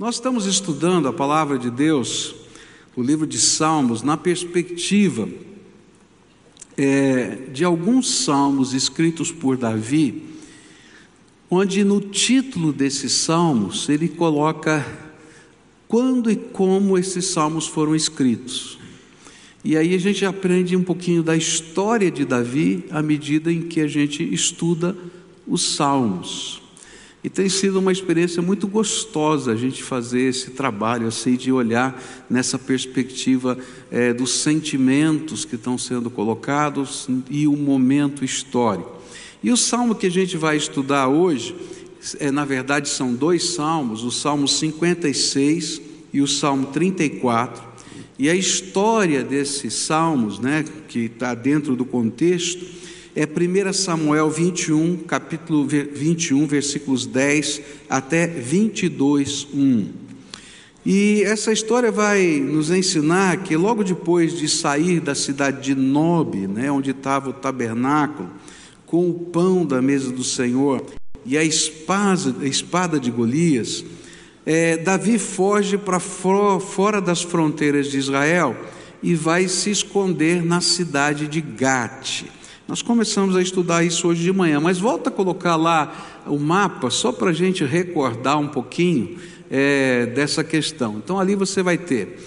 Nós 0.00 0.14
estamos 0.14 0.46
estudando 0.46 1.08
a 1.08 1.12
palavra 1.12 1.58
de 1.58 1.70
Deus, 1.70 2.34
o 2.96 3.02
livro 3.02 3.26
de 3.26 3.38
Salmos, 3.38 4.02
na 4.02 4.16
perspectiva 4.16 5.28
é, 6.74 7.36
de 7.52 7.66
alguns 7.66 8.08
salmos 8.08 8.72
escritos 8.72 9.30
por 9.30 9.58
Davi, 9.58 10.22
onde 11.50 11.84
no 11.84 12.00
título 12.00 12.72
desses 12.72 13.12
salmos 13.12 13.90
ele 13.90 14.08
coloca 14.08 14.86
quando 15.86 16.30
e 16.30 16.36
como 16.36 16.96
esses 16.96 17.26
salmos 17.26 17.66
foram 17.66 17.94
escritos. 17.94 18.78
E 19.62 19.76
aí 19.76 19.94
a 19.94 19.98
gente 19.98 20.24
aprende 20.24 20.74
um 20.74 20.82
pouquinho 20.82 21.22
da 21.22 21.36
história 21.36 22.10
de 22.10 22.24
Davi 22.24 22.86
à 22.90 23.02
medida 23.02 23.52
em 23.52 23.60
que 23.60 23.82
a 23.82 23.86
gente 23.86 24.22
estuda 24.32 24.96
os 25.46 25.74
salmos. 25.74 26.59
E 27.22 27.28
tem 27.28 27.50
sido 27.50 27.78
uma 27.78 27.92
experiência 27.92 28.40
muito 28.40 28.66
gostosa 28.66 29.52
a 29.52 29.56
gente 29.56 29.82
fazer 29.82 30.22
esse 30.22 30.52
trabalho, 30.52 31.06
assim, 31.06 31.36
de 31.36 31.52
olhar 31.52 32.02
nessa 32.30 32.58
perspectiva 32.58 33.58
é, 33.90 34.14
dos 34.14 34.40
sentimentos 34.40 35.44
que 35.44 35.56
estão 35.56 35.76
sendo 35.76 36.08
colocados 36.08 37.08
e 37.28 37.46
o 37.46 37.56
momento 37.56 38.24
histórico. 38.24 38.98
E 39.42 39.50
o 39.50 39.56
salmo 39.56 39.94
que 39.94 40.06
a 40.06 40.10
gente 40.10 40.38
vai 40.38 40.56
estudar 40.56 41.08
hoje, 41.08 41.54
é, 42.18 42.30
na 42.30 42.46
verdade, 42.46 42.88
são 42.88 43.14
dois 43.14 43.50
salmos, 43.50 44.02
o 44.02 44.10
Salmo 44.10 44.48
56 44.48 45.80
e 46.14 46.22
o 46.22 46.26
Salmo 46.26 46.68
34. 46.68 47.62
E 48.18 48.30
a 48.30 48.34
história 48.34 49.22
desses 49.22 49.74
salmos, 49.74 50.38
né, 50.38 50.64
que 50.88 51.00
está 51.00 51.34
dentro 51.34 51.76
do 51.76 51.84
contexto, 51.84 52.79
é 53.14 53.24
1 53.24 53.72
Samuel 53.72 54.30
21, 54.30 54.98
capítulo 54.98 55.66
21, 55.66 56.46
versículos 56.46 57.06
10 57.06 57.60
até 57.88 58.26
22, 58.26 59.48
1. 59.52 59.88
E 60.86 61.22
essa 61.24 61.52
história 61.52 61.90
vai 61.90 62.40
nos 62.40 62.70
ensinar 62.70 63.42
que 63.42 63.56
logo 63.56 63.84
depois 63.84 64.38
de 64.38 64.48
sair 64.48 65.00
da 65.00 65.14
cidade 65.14 65.62
de 65.62 65.74
Nob, 65.74 66.46
né, 66.46 66.70
onde 66.70 66.92
estava 66.92 67.30
o 67.30 67.34
tabernáculo, 67.34 68.30
com 68.86 69.10
o 69.10 69.14
pão 69.14 69.66
da 69.66 69.82
mesa 69.82 70.10
do 70.10 70.24
Senhor 70.24 70.84
e 71.24 71.36
a 71.36 71.44
espada, 71.44 72.34
a 72.40 72.46
espada 72.46 72.98
de 72.98 73.10
Golias, 73.10 73.84
é, 74.46 74.78
Davi 74.78 75.18
foge 75.18 75.76
para 75.76 76.00
fora 76.00 77.00
das 77.00 77.22
fronteiras 77.22 77.90
de 77.90 77.98
Israel 77.98 78.56
e 79.02 79.14
vai 79.14 79.48
se 79.48 79.70
esconder 79.70 80.44
na 80.44 80.60
cidade 80.60 81.28
de 81.28 81.40
Gate. 81.40 82.24
Nós 82.70 82.82
começamos 82.82 83.34
a 83.34 83.42
estudar 83.42 83.82
isso 83.82 84.06
hoje 84.06 84.22
de 84.22 84.32
manhã, 84.32 84.60
mas 84.60 84.78
volta 84.78 85.10
a 85.10 85.12
colocar 85.12 85.56
lá 85.56 86.22
o 86.24 86.38
mapa 86.38 86.88
só 86.88 87.10
para 87.10 87.30
a 87.30 87.32
gente 87.32 87.64
recordar 87.64 88.38
um 88.38 88.46
pouquinho 88.46 89.18
é, 89.50 90.06
dessa 90.06 90.44
questão. 90.44 91.02
Então 91.02 91.18
ali 91.18 91.34
você 91.34 91.64
vai 91.64 91.76
ter, 91.76 92.20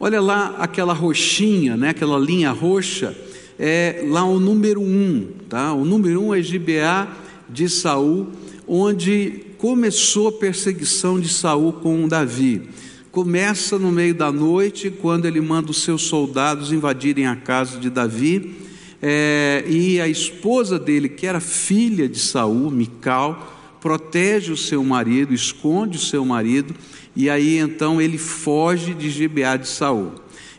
olha 0.00 0.20
lá 0.20 0.56
aquela 0.58 0.92
roxinha, 0.92 1.76
né, 1.76 1.90
aquela 1.90 2.18
linha 2.18 2.50
roxa 2.50 3.16
é 3.56 4.04
lá 4.08 4.24
o 4.24 4.40
número 4.40 4.80
um, 4.80 5.28
tá? 5.48 5.72
O 5.72 5.84
número 5.84 6.24
um 6.24 6.34
é 6.34 6.42
Gibeá 6.42 7.06
de 7.48 7.68
Saul, 7.68 8.26
onde 8.66 9.44
começou 9.58 10.26
a 10.26 10.32
perseguição 10.32 11.20
de 11.20 11.28
Saul 11.28 11.72
com 11.74 12.08
Davi. 12.08 12.68
Começa 13.12 13.78
no 13.78 13.92
meio 13.92 14.12
da 14.16 14.32
noite, 14.32 14.90
quando 14.90 15.26
ele 15.26 15.40
manda 15.40 15.70
os 15.70 15.84
seus 15.84 16.02
soldados 16.02 16.72
invadirem 16.72 17.28
a 17.28 17.36
casa 17.36 17.78
de 17.78 17.88
Davi, 17.88 18.66
é, 19.00 19.64
e 19.68 20.00
a 20.00 20.08
esposa 20.08 20.78
dele, 20.78 21.08
que 21.08 21.26
era 21.26 21.40
filha 21.40 22.08
de 22.08 22.18
Saul, 22.18 22.70
Mical, 22.70 23.56
protege 23.80 24.52
o 24.52 24.56
seu 24.56 24.82
marido, 24.82 25.32
esconde 25.32 25.96
o 25.96 26.00
seu 26.00 26.24
marido, 26.24 26.74
e 27.14 27.30
aí 27.30 27.58
então 27.58 28.00
ele 28.00 28.18
foge 28.18 28.94
de 28.94 29.08
Gibeá 29.10 29.56
de 29.56 29.68
Saul. 29.68 30.12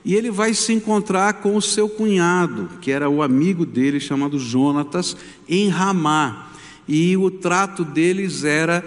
E 0.04 0.16
ele 0.16 0.32
vai 0.32 0.54
se 0.54 0.72
encontrar 0.72 1.34
com 1.34 1.56
o 1.56 1.62
seu 1.62 1.90
cunhado, 1.90 2.70
que 2.82 2.92
era 2.92 3.10
o 3.10 3.22
amigo 3.22 3.66
dele, 3.66 4.00
chamado 4.00 4.40
Jonatas, 4.40 5.16
em 5.48 5.68
Ramá. 5.68 6.49
E 6.92 7.16
o 7.16 7.30
trato 7.30 7.86
deles 7.86 8.44
era 8.44 8.84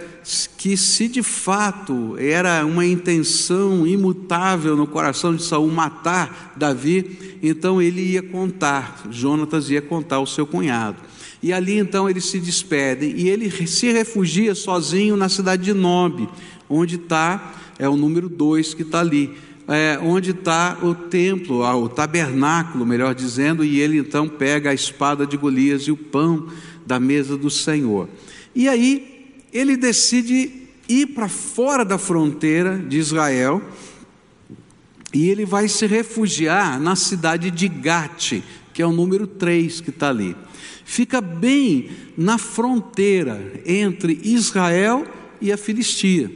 que, 0.58 0.76
se 0.76 1.06
de 1.06 1.22
fato 1.22 2.16
era 2.18 2.66
uma 2.66 2.84
intenção 2.84 3.86
imutável 3.86 4.76
no 4.76 4.88
coração 4.88 5.36
de 5.36 5.44
Saul 5.44 5.70
matar 5.70 6.52
Davi, 6.56 7.38
então 7.40 7.80
ele 7.80 8.00
ia 8.00 8.20
contar, 8.20 9.04
Jonatas 9.08 9.70
ia 9.70 9.80
contar 9.80 10.16
ao 10.16 10.26
seu 10.26 10.44
cunhado. 10.44 10.96
E 11.40 11.52
ali 11.52 11.78
então 11.78 12.10
eles 12.10 12.24
se 12.24 12.40
despedem 12.40 13.12
e 13.16 13.28
ele 13.28 13.48
se 13.68 13.92
refugia 13.92 14.52
sozinho 14.56 15.16
na 15.16 15.28
cidade 15.28 15.62
de 15.62 15.72
Nob, 15.72 16.28
onde 16.68 16.96
está, 16.96 17.54
é 17.78 17.88
o 17.88 17.96
número 17.96 18.28
dois 18.28 18.74
que 18.74 18.82
está 18.82 18.98
ali 18.98 19.30
é, 19.68 19.98
onde 20.02 20.30
está 20.30 20.78
o 20.82 20.94
templo, 20.94 21.62
ah, 21.62 21.76
o 21.76 21.88
tabernáculo, 21.88 22.84
melhor 22.84 23.14
dizendo, 23.14 23.64
e 23.64 23.80
ele 23.80 23.98
então 23.98 24.28
pega 24.28 24.70
a 24.70 24.74
espada 24.74 25.26
de 25.26 25.36
Golias 25.36 25.82
e 25.82 25.90
o 25.90 25.96
pão 25.96 26.48
da 26.86 26.98
mesa 26.98 27.36
do 27.36 27.50
Senhor. 27.50 28.08
E 28.54 28.68
aí 28.68 29.34
ele 29.52 29.76
decide 29.76 30.68
ir 30.88 31.06
para 31.08 31.28
fora 31.28 31.84
da 31.84 31.96
fronteira 31.96 32.78
de 32.78 32.98
Israel 32.98 33.62
e 35.14 35.28
ele 35.28 35.44
vai 35.44 35.68
se 35.68 35.86
refugiar 35.86 36.80
na 36.80 36.96
cidade 36.96 37.50
de 37.50 37.68
Gate, 37.68 38.42
que 38.72 38.82
é 38.82 38.86
o 38.86 38.92
número 38.92 39.26
3 39.26 39.80
que 39.80 39.90
está 39.90 40.08
ali. 40.08 40.34
Fica 40.84 41.20
bem 41.20 41.90
na 42.16 42.36
fronteira 42.36 43.62
entre 43.64 44.20
Israel 44.24 45.06
e 45.40 45.52
a 45.52 45.56
Filistia 45.56 46.30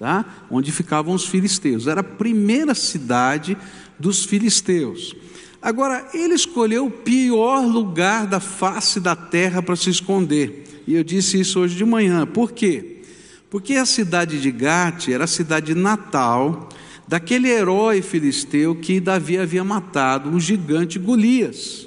tá? 0.00 0.24
onde 0.50 0.72
ficavam 0.72 1.14
os 1.14 1.26
filisteus. 1.26 1.86
Era 1.86 2.00
a 2.00 2.02
primeira 2.02 2.74
cidade 2.74 3.56
dos 3.98 4.24
filisteus. 4.24 5.14
Agora, 5.60 6.08
ele 6.14 6.32
escolheu 6.32 6.86
o 6.86 6.90
pior 6.90 7.66
lugar 7.66 8.26
da 8.26 8.40
face 8.40 8.98
da 8.98 9.14
terra 9.14 9.62
para 9.62 9.76
se 9.76 9.90
esconder. 9.90 10.82
E 10.86 10.94
eu 10.94 11.04
disse 11.04 11.38
isso 11.38 11.60
hoje 11.60 11.76
de 11.76 11.84
manhã. 11.84 12.26
Por 12.26 12.50
quê? 12.50 13.02
Porque 13.50 13.74
a 13.74 13.84
cidade 13.84 14.40
de 14.40 14.50
Gate 14.50 15.08
era 15.08 15.24
a 15.24 15.26
cidade 15.26 15.74
natal 15.74 16.70
daquele 17.06 17.50
herói 17.50 18.00
filisteu 18.00 18.74
que 18.74 19.00
Davi 19.00 19.36
havia 19.36 19.62
matado, 19.62 20.30
o 20.30 20.40
gigante 20.40 20.98
Golias. 20.98 21.86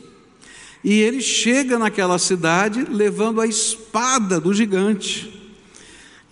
E 0.83 0.99
ele 0.99 1.21
chega 1.21 1.79
naquela 1.79 2.19
cidade 2.19 2.85
levando 2.87 3.41
a 3.41 3.47
espada 3.47 4.39
do 4.39 4.53
gigante. 4.53 5.42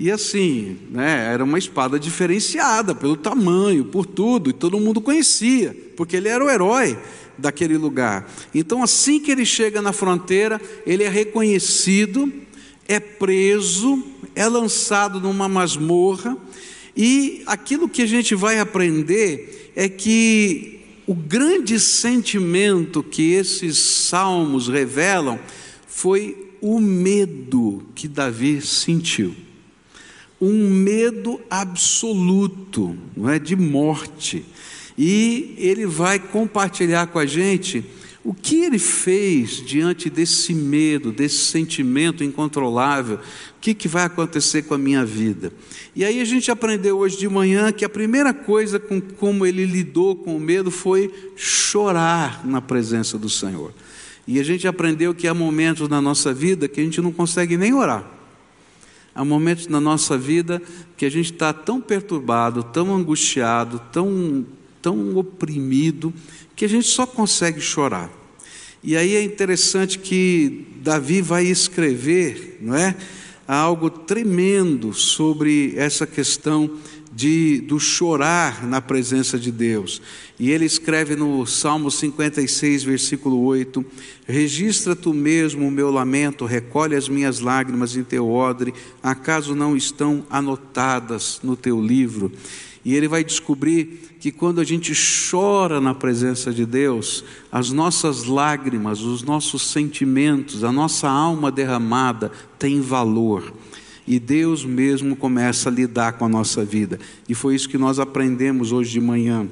E 0.01 0.09
assim, 0.09 0.79
né, 0.89 1.31
era 1.31 1.43
uma 1.43 1.59
espada 1.59 1.99
diferenciada 1.99 2.95
pelo 2.95 3.15
tamanho, 3.15 3.85
por 3.85 4.03
tudo, 4.03 4.49
e 4.49 4.53
todo 4.53 4.79
mundo 4.79 4.99
conhecia, 4.99 5.77
porque 5.95 6.15
ele 6.15 6.27
era 6.27 6.43
o 6.43 6.49
herói 6.49 6.97
daquele 7.37 7.77
lugar. 7.77 8.27
Então, 8.51 8.81
assim 8.81 9.19
que 9.19 9.29
ele 9.29 9.45
chega 9.45 9.79
na 9.79 9.93
fronteira, 9.93 10.59
ele 10.87 11.03
é 11.03 11.07
reconhecido, 11.07 12.33
é 12.87 12.99
preso, 12.99 14.03
é 14.33 14.47
lançado 14.47 15.21
numa 15.21 15.47
masmorra, 15.47 16.35
e 16.97 17.43
aquilo 17.45 17.87
que 17.87 18.01
a 18.01 18.07
gente 18.07 18.33
vai 18.33 18.57
aprender 18.57 19.71
é 19.75 19.87
que 19.87 20.79
o 21.05 21.13
grande 21.13 21.79
sentimento 21.79 23.03
que 23.03 23.33
esses 23.33 23.77
salmos 23.77 24.67
revelam 24.67 25.39
foi 25.85 26.55
o 26.59 26.79
medo 26.79 27.83
que 27.93 28.07
Davi 28.07 28.63
sentiu 28.63 29.35
um 30.41 30.67
medo 30.69 31.39
absoluto, 31.47 32.97
não 33.15 33.29
é, 33.29 33.37
de 33.37 33.55
morte. 33.55 34.43
E 34.97 35.53
ele 35.57 35.85
vai 35.85 36.17
compartilhar 36.17 37.07
com 37.07 37.19
a 37.19 37.25
gente 37.25 37.85
o 38.23 38.33
que 38.33 38.57
ele 38.63 38.77
fez 38.77 39.65
diante 39.65 40.09
desse 40.09 40.53
medo, 40.53 41.11
desse 41.11 41.37
sentimento 41.37 42.23
incontrolável, 42.23 43.17
o 43.17 43.19
que, 43.59 43.73
que 43.73 43.87
vai 43.87 44.03
acontecer 44.03 44.63
com 44.63 44.73
a 44.73 44.77
minha 44.77 45.03
vida. 45.05 45.51
E 45.95 46.03
aí 46.03 46.19
a 46.19 46.25
gente 46.25 46.51
aprendeu 46.51 46.97
hoje 46.97 47.17
de 47.17 47.27
manhã 47.27 47.71
que 47.71 47.85
a 47.85 47.89
primeira 47.89 48.33
coisa 48.33 48.79
com 48.79 48.99
como 48.99 49.45
ele 49.45 49.65
lidou 49.65 50.15
com 50.15 50.35
o 50.35 50.39
medo 50.39 50.69
foi 50.69 51.11
chorar 51.35 52.45
na 52.45 52.61
presença 52.61 53.17
do 53.17 53.29
Senhor. 53.29 53.73
E 54.27 54.39
a 54.39 54.43
gente 54.43 54.67
aprendeu 54.67 55.15
que 55.15 55.27
há 55.27 55.33
momentos 55.33 55.89
na 55.89 56.01
nossa 56.01 56.33
vida 56.33 56.67
que 56.67 56.79
a 56.79 56.83
gente 56.83 57.01
não 57.01 57.11
consegue 57.11 57.57
nem 57.57 57.73
orar. 57.73 58.20
Há 59.13 59.25
momentos 59.25 59.67
na 59.67 59.79
nossa 59.79 60.17
vida 60.17 60.61
que 60.95 61.05
a 61.05 61.09
gente 61.09 61.33
está 61.33 61.51
tão 61.51 61.81
perturbado, 61.81 62.63
tão 62.63 62.95
angustiado, 62.95 63.81
tão, 63.91 64.45
tão 64.81 65.17
oprimido, 65.17 66.13
que 66.55 66.65
a 66.65 66.69
gente 66.69 66.87
só 66.87 67.05
consegue 67.05 67.59
chorar. 67.59 68.09
E 68.83 68.95
aí 68.95 69.15
é 69.15 69.23
interessante 69.23 69.99
que 69.99 70.67
Davi 70.81 71.21
vai 71.21 71.45
escrever, 71.45 72.57
não 72.61 72.75
é? 72.75 72.95
algo 73.47 73.89
tremendo 73.89 74.93
sobre 74.93 75.73
essa 75.75 76.07
questão 76.07 76.71
de, 77.11 77.61
do 77.61 77.79
chorar 77.79 78.65
na 78.65 78.81
presença 78.81 79.37
de 79.37 79.51
Deus. 79.51 80.01
E 80.39 80.49
ele 80.49 80.65
escreve 80.65 81.15
no 81.15 81.45
Salmo 81.45 81.91
56, 81.91 82.83
versículo 82.83 83.41
8: 83.43 83.85
Registra 84.25 84.95
tu 84.95 85.13
mesmo 85.13 85.67
o 85.67 85.71
meu 85.71 85.91
lamento, 85.91 86.45
recolhe 86.45 86.95
as 86.95 87.09
minhas 87.09 87.39
lágrimas 87.39 87.95
em 87.95 88.03
teu 88.03 88.29
odre, 88.29 88.73
acaso 89.03 89.53
não 89.53 89.75
estão 89.75 90.25
anotadas 90.29 91.39
no 91.43 91.55
teu 91.55 91.81
livro? 91.81 92.31
E 92.83 92.95
ele 92.95 93.07
vai 93.07 93.23
descobrir 93.23 94.15
que 94.19 94.31
quando 94.31 94.59
a 94.59 94.63
gente 94.63 94.93
chora 95.29 95.79
na 95.79 95.93
presença 95.93 96.51
de 96.51 96.65
Deus, 96.65 97.23
as 97.51 97.69
nossas 97.69 98.23
lágrimas, 98.23 99.01
os 99.01 99.21
nossos 99.21 99.61
sentimentos, 99.61 100.63
a 100.63 100.71
nossa 100.71 101.07
alma 101.07 101.51
derramada 101.51 102.31
tem 102.57 102.81
valor 102.81 103.53
e 104.11 104.19
Deus 104.19 104.65
mesmo 104.65 105.15
começa 105.15 105.69
a 105.69 105.71
lidar 105.71 106.11
com 106.17 106.25
a 106.25 106.27
nossa 106.27 106.65
vida. 106.65 106.99
E 107.29 107.33
foi 107.33 107.55
isso 107.55 107.69
que 107.69 107.77
nós 107.77 107.97
aprendemos 107.97 108.73
hoje 108.73 108.91
de 108.91 108.99
manhã. 108.99 109.47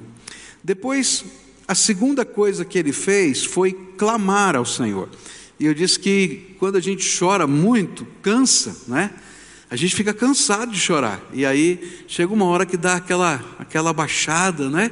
Depois, 0.62 1.24
a 1.66 1.74
segunda 1.74 2.26
coisa 2.26 2.66
que 2.66 2.78
ele 2.78 2.92
fez 2.92 3.46
foi 3.46 3.72
clamar 3.98 4.58
ao 4.58 4.66
Senhor. 4.66 5.08
E 5.58 5.66
eu 5.66 5.74
disse 5.74 5.98
que 5.98 6.58
quando 6.60 6.76
a 6.76 6.82
gente 6.82 7.08
chora 7.18 7.48
muito, 7.48 8.06
cansa, 8.22 8.76
né? 8.86 9.12
A 9.70 9.78
gente 9.78 9.96
fica 9.96 10.14
cansado 10.14 10.74
de 10.74 10.80
chorar. 10.80 11.22
E 11.32 11.46
aí 11.46 12.04
chega 12.06 12.34
uma 12.34 12.44
hora 12.44 12.66
que 12.66 12.76
dá 12.76 12.96
aquela 12.96 13.42
aquela 13.58 13.94
baixada, 13.94 14.70
né? 14.70 14.92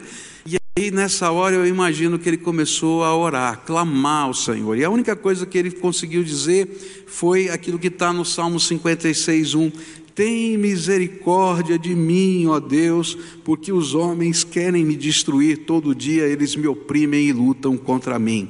E 0.80 0.92
nessa 0.92 1.32
hora 1.32 1.56
eu 1.56 1.66
imagino 1.66 2.20
que 2.20 2.30
ele 2.30 2.38
começou 2.38 3.04
a 3.04 3.18
orar, 3.18 3.54
a 3.54 3.56
clamar 3.56 4.26
ao 4.26 4.34
Senhor. 4.36 4.78
E 4.78 4.84
a 4.84 4.90
única 4.92 5.16
coisa 5.16 5.44
que 5.44 5.58
ele 5.58 5.72
conseguiu 5.72 6.24
dizer 6.24 6.68
foi 7.08 7.50
aquilo 7.50 7.80
que 7.80 7.88
está 7.88 8.14
no 8.14 8.24
Salmo 8.24 8.60
56, 8.60 9.56
1. 9.56 9.72
Tem 10.14 10.56
misericórdia 10.56 11.80
de 11.80 11.96
mim, 11.96 12.46
ó 12.46 12.60
Deus, 12.60 13.18
porque 13.44 13.72
os 13.72 13.96
homens 13.96 14.44
querem 14.44 14.86
me 14.86 14.96
destruir 14.96 15.66
todo 15.66 15.96
dia, 15.96 16.28
eles 16.28 16.56
me 16.56 16.68
oprimem 16.68 17.28
e 17.28 17.34
lutam 17.34 17.76
contra 17.76 18.20
mim. 18.20 18.48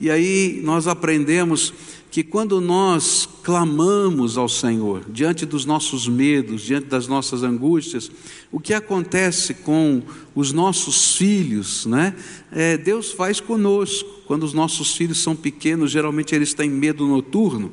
E 0.00 0.10
aí 0.10 0.60
nós 0.64 0.88
aprendemos 0.88 1.72
que 2.10 2.24
quando 2.24 2.60
nós 2.60 3.28
clamamos 3.42 4.36
ao 4.36 4.48
Senhor, 4.48 5.04
diante 5.08 5.46
dos 5.46 5.64
nossos 5.64 6.08
medos, 6.08 6.62
diante 6.62 6.88
das 6.88 7.06
nossas 7.06 7.44
angústias, 7.44 8.10
o 8.50 8.58
que 8.58 8.74
acontece 8.74 9.54
com 9.54 10.02
os 10.34 10.52
nossos 10.52 11.16
filhos, 11.16 11.86
né? 11.86 12.14
É, 12.50 12.76
Deus 12.76 13.12
faz 13.12 13.38
conosco. 13.38 14.08
Quando 14.26 14.42
os 14.42 14.52
nossos 14.52 14.96
filhos 14.96 15.18
são 15.18 15.36
pequenos, 15.36 15.90
geralmente 15.90 16.34
eles 16.34 16.52
têm 16.52 16.68
medo 16.68 17.06
noturno. 17.06 17.72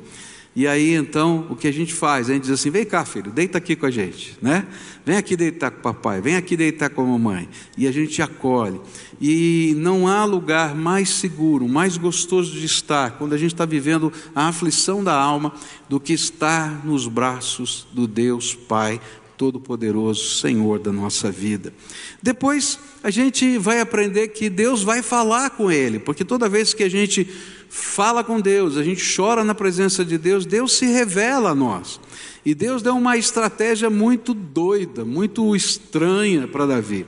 E 0.58 0.66
aí 0.66 0.96
então 0.96 1.46
o 1.52 1.56
que 1.56 1.68
a 1.68 1.72
gente 1.72 1.94
faz? 1.94 2.32
A 2.32 2.34
gente 2.34 2.46
diz 2.46 2.52
assim: 2.52 2.72
vem 2.72 2.84
cá, 2.84 3.06
filho, 3.06 3.32
deita 3.32 3.60
aqui 3.60 3.76
com 3.76 3.86
a 3.86 3.92
gente, 3.92 4.36
né? 4.42 4.66
Vem 5.06 5.16
aqui 5.16 5.38
deitar 5.38 5.70
com 5.70 5.78
o 5.78 5.82
papai, 5.84 6.20
vem 6.20 6.36
aqui 6.36 6.58
deitar 6.58 6.90
com 6.90 7.04
a 7.04 7.06
mamãe. 7.06 7.48
E 7.78 7.88
a 7.88 7.92
gente 7.92 8.24
acolhe. 8.24 8.82
E 9.22 9.76
não 9.78 10.08
há 10.08 10.26
lugar 10.26 10.74
mais 10.74 11.10
seguro, 11.10 11.68
mais 11.68 11.96
gostoso 11.96 12.54
de 12.54 12.66
estar 12.66 13.20
quando 13.20 13.34
a 13.34 13.38
gente 13.38 13.54
está 13.54 13.66
vivendo 13.66 14.12
a 14.34 14.48
aflição 14.48 15.04
da 15.04 15.14
alma 15.14 15.54
do 15.88 16.00
que 16.00 16.14
estar 16.14 16.84
nos 16.84 17.08
braços 17.08 17.88
do 17.94 18.08
Deus 18.08 18.56
Pai 18.56 19.00
Todo-Poderoso, 19.38 20.40
Senhor 20.40 20.80
da 20.80 20.92
nossa 20.92 21.30
vida. 21.30 21.72
Depois 22.20 22.80
a 23.04 23.12
gente 23.12 23.60
vai 23.60 23.80
aprender 23.80 24.30
que 24.30 24.50
Deus 24.50 24.82
vai 24.82 25.04
falar 25.04 25.52
com 25.52 25.72
Ele, 25.72 26.00
porque 26.00 26.26
toda 26.26 26.50
vez 26.50 26.74
que 26.74 26.82
a 26.82 26.90
gente 26.90 27.30
fala 27.70 28.24
com 28.24 28.40
Deus, 28.40 28.78
a 28.78 28.84
gente 28.84 29.04
chora 29.16 29.44
na 29.44 29.56
presença 29.56 30.04
de 30.04 30.18
Deus, 30.18 30.46
Deus 30.46 30.74
se 30.74 30.86
revela 30.86 31.52
a 31.52 31.56
nós. 31.56 32.00
E 32.46 32.56
Deus 32.56 32.82
deu 32.82 32.96
uma 32.96 33.18
estratégia 33.18 33.90
muito 33.90 34.34
doida, 34.34 35.04
muito 35.04 35.56
estranha 35.56 36.48
para 36.48 36.66
Davi. 36.66 37.06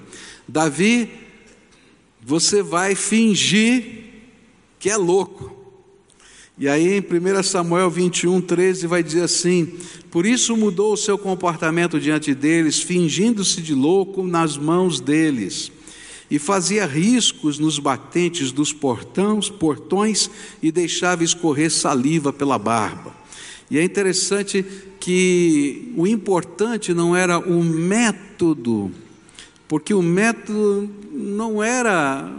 Davi, 0.47 1.09
você 2.21 2.61
vai 2.61 2.95
fingir 2.95 4.03
que 4.79 4.89
é 4.89 4.97
louco. 4.97 5.57
E 6.57 6.67
aí 6.67 6.97
em 6.97 6.99
1 6.99 7.43
Samuel 7.43 7.89
21, 7.89 8.41
13 8.41 8.85
vai 8.85 9.01
dizer 9.01 9.21
assim: 9.21 9.77
Por 10.11 10.25
isso 10.25 10.57
mudou 10.57 10.91
o 10.91 10.97
seu 10.97 11.17
comportamento 11.17 11.99
diante 11.99 12.35
deles, 12.35 12.81
fingindo-se 12.81 13.61
de 13.61 13.73
louco 13.73 14.23
nas 14.23 14.57
mãos 14.57 14.99
deles 14.99 15.71
e 16.29 16.37
fazia 16.37 16.85
riscos 16.85 17.57
nos 17.57 17.79
batentes 17.79 18.51
dos 18.51 18.71
portões, 18.71 19.49
portões 19.49 20.29
e 20.61 20.71
deixava 20.71 21.23
escorrer 21.23 21.71
saliva 21.71 22.31
pela 22.31 22.59
barba. 22.59 23.13
E 23.69 23.77
é 23.77 23.83
interessante 23.83 24.65
que 24.99 25.91
o 25.95 26.05
importante 26.05 26.93
não 26.93 27.15
era 27.15 27.39
o 27.39 27.63
método, 27.63 28.91
porque 29.67 29.93
o 29.93 30.01
método 30.01 30.89
não 31.11 31.63
era 31.63 32.31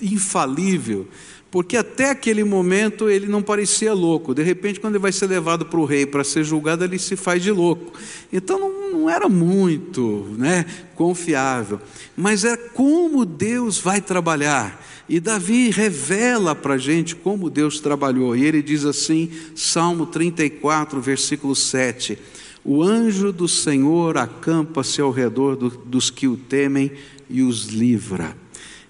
infalível, 0.00 1.08
porque 1.56 1.78
até 1.78 2.10
aquele 2.10 2.44
momento 2.44 3.08
ele 3.08 3.26
não 3.26 3.40
parecia 3.40 3.94
louco. 3.94 4.34
De 4.34 4.42
repente, 4.42 4.78
quando 4.78 4.96
ele 4.96 5.02
vai 5.02 5.10
ser 5.10 5.26
levado 5.26 5.64
para 5.64 5.80
o 5.80 5.86
rei 5.86 6.04
para 6.04 6.22
ser 6.22 6.44
julgado, 6.44 6.84
ele 6.84 6.98
se 6.98 7.16
faz 7.16 7.42
de 7.42 7.50
louco. 7.50 7.98
Então 8.30 8.60
não, 8.60 8.92
não 8.92 9.08
era 9.08 9.26
muito 9.26 10.26
né, 10.36 10.66
confiável. 10.94 11.80
Mas 12.14 12.44
é 12.44 12.58
como 12.58 13.24
Deus 13.24 13.78
vai 13.78 14.02
trabalhar. 14.02 14.84
E 15.08 15.18
Davi 15.18 15.70
revela 15.70 16.54
para 16.54 16.74
a 16.74 16.78
gente 16.78 17.16
como 17.16 17.48
Deus 17.48 17.80
trabalhou. 17.80 18.36
E 18.36 18.44
ele 18.44 18.60
diz 18.60 18.84
assim, 18.84 19.30
Salmo 19.54 20.04
34, 20.04 21.00
versículo 21.00 21.56
7. 21.56 22.18
O 22.62 22.82
anjo 22.82 23.32
do 23.32 23.48
Senhor 23.48 24.18
acampa-se 24.18 25.00
ao 25.00 25.10
redor 25.10 25.56
do, 25.56 25.70
dos 25.70 26.10
que 26.10 26.28
o 26.28 26.36
temem 26.36 26.92
e 27.30 27.40
os 27.40 27.68
livra. 27.68 28.36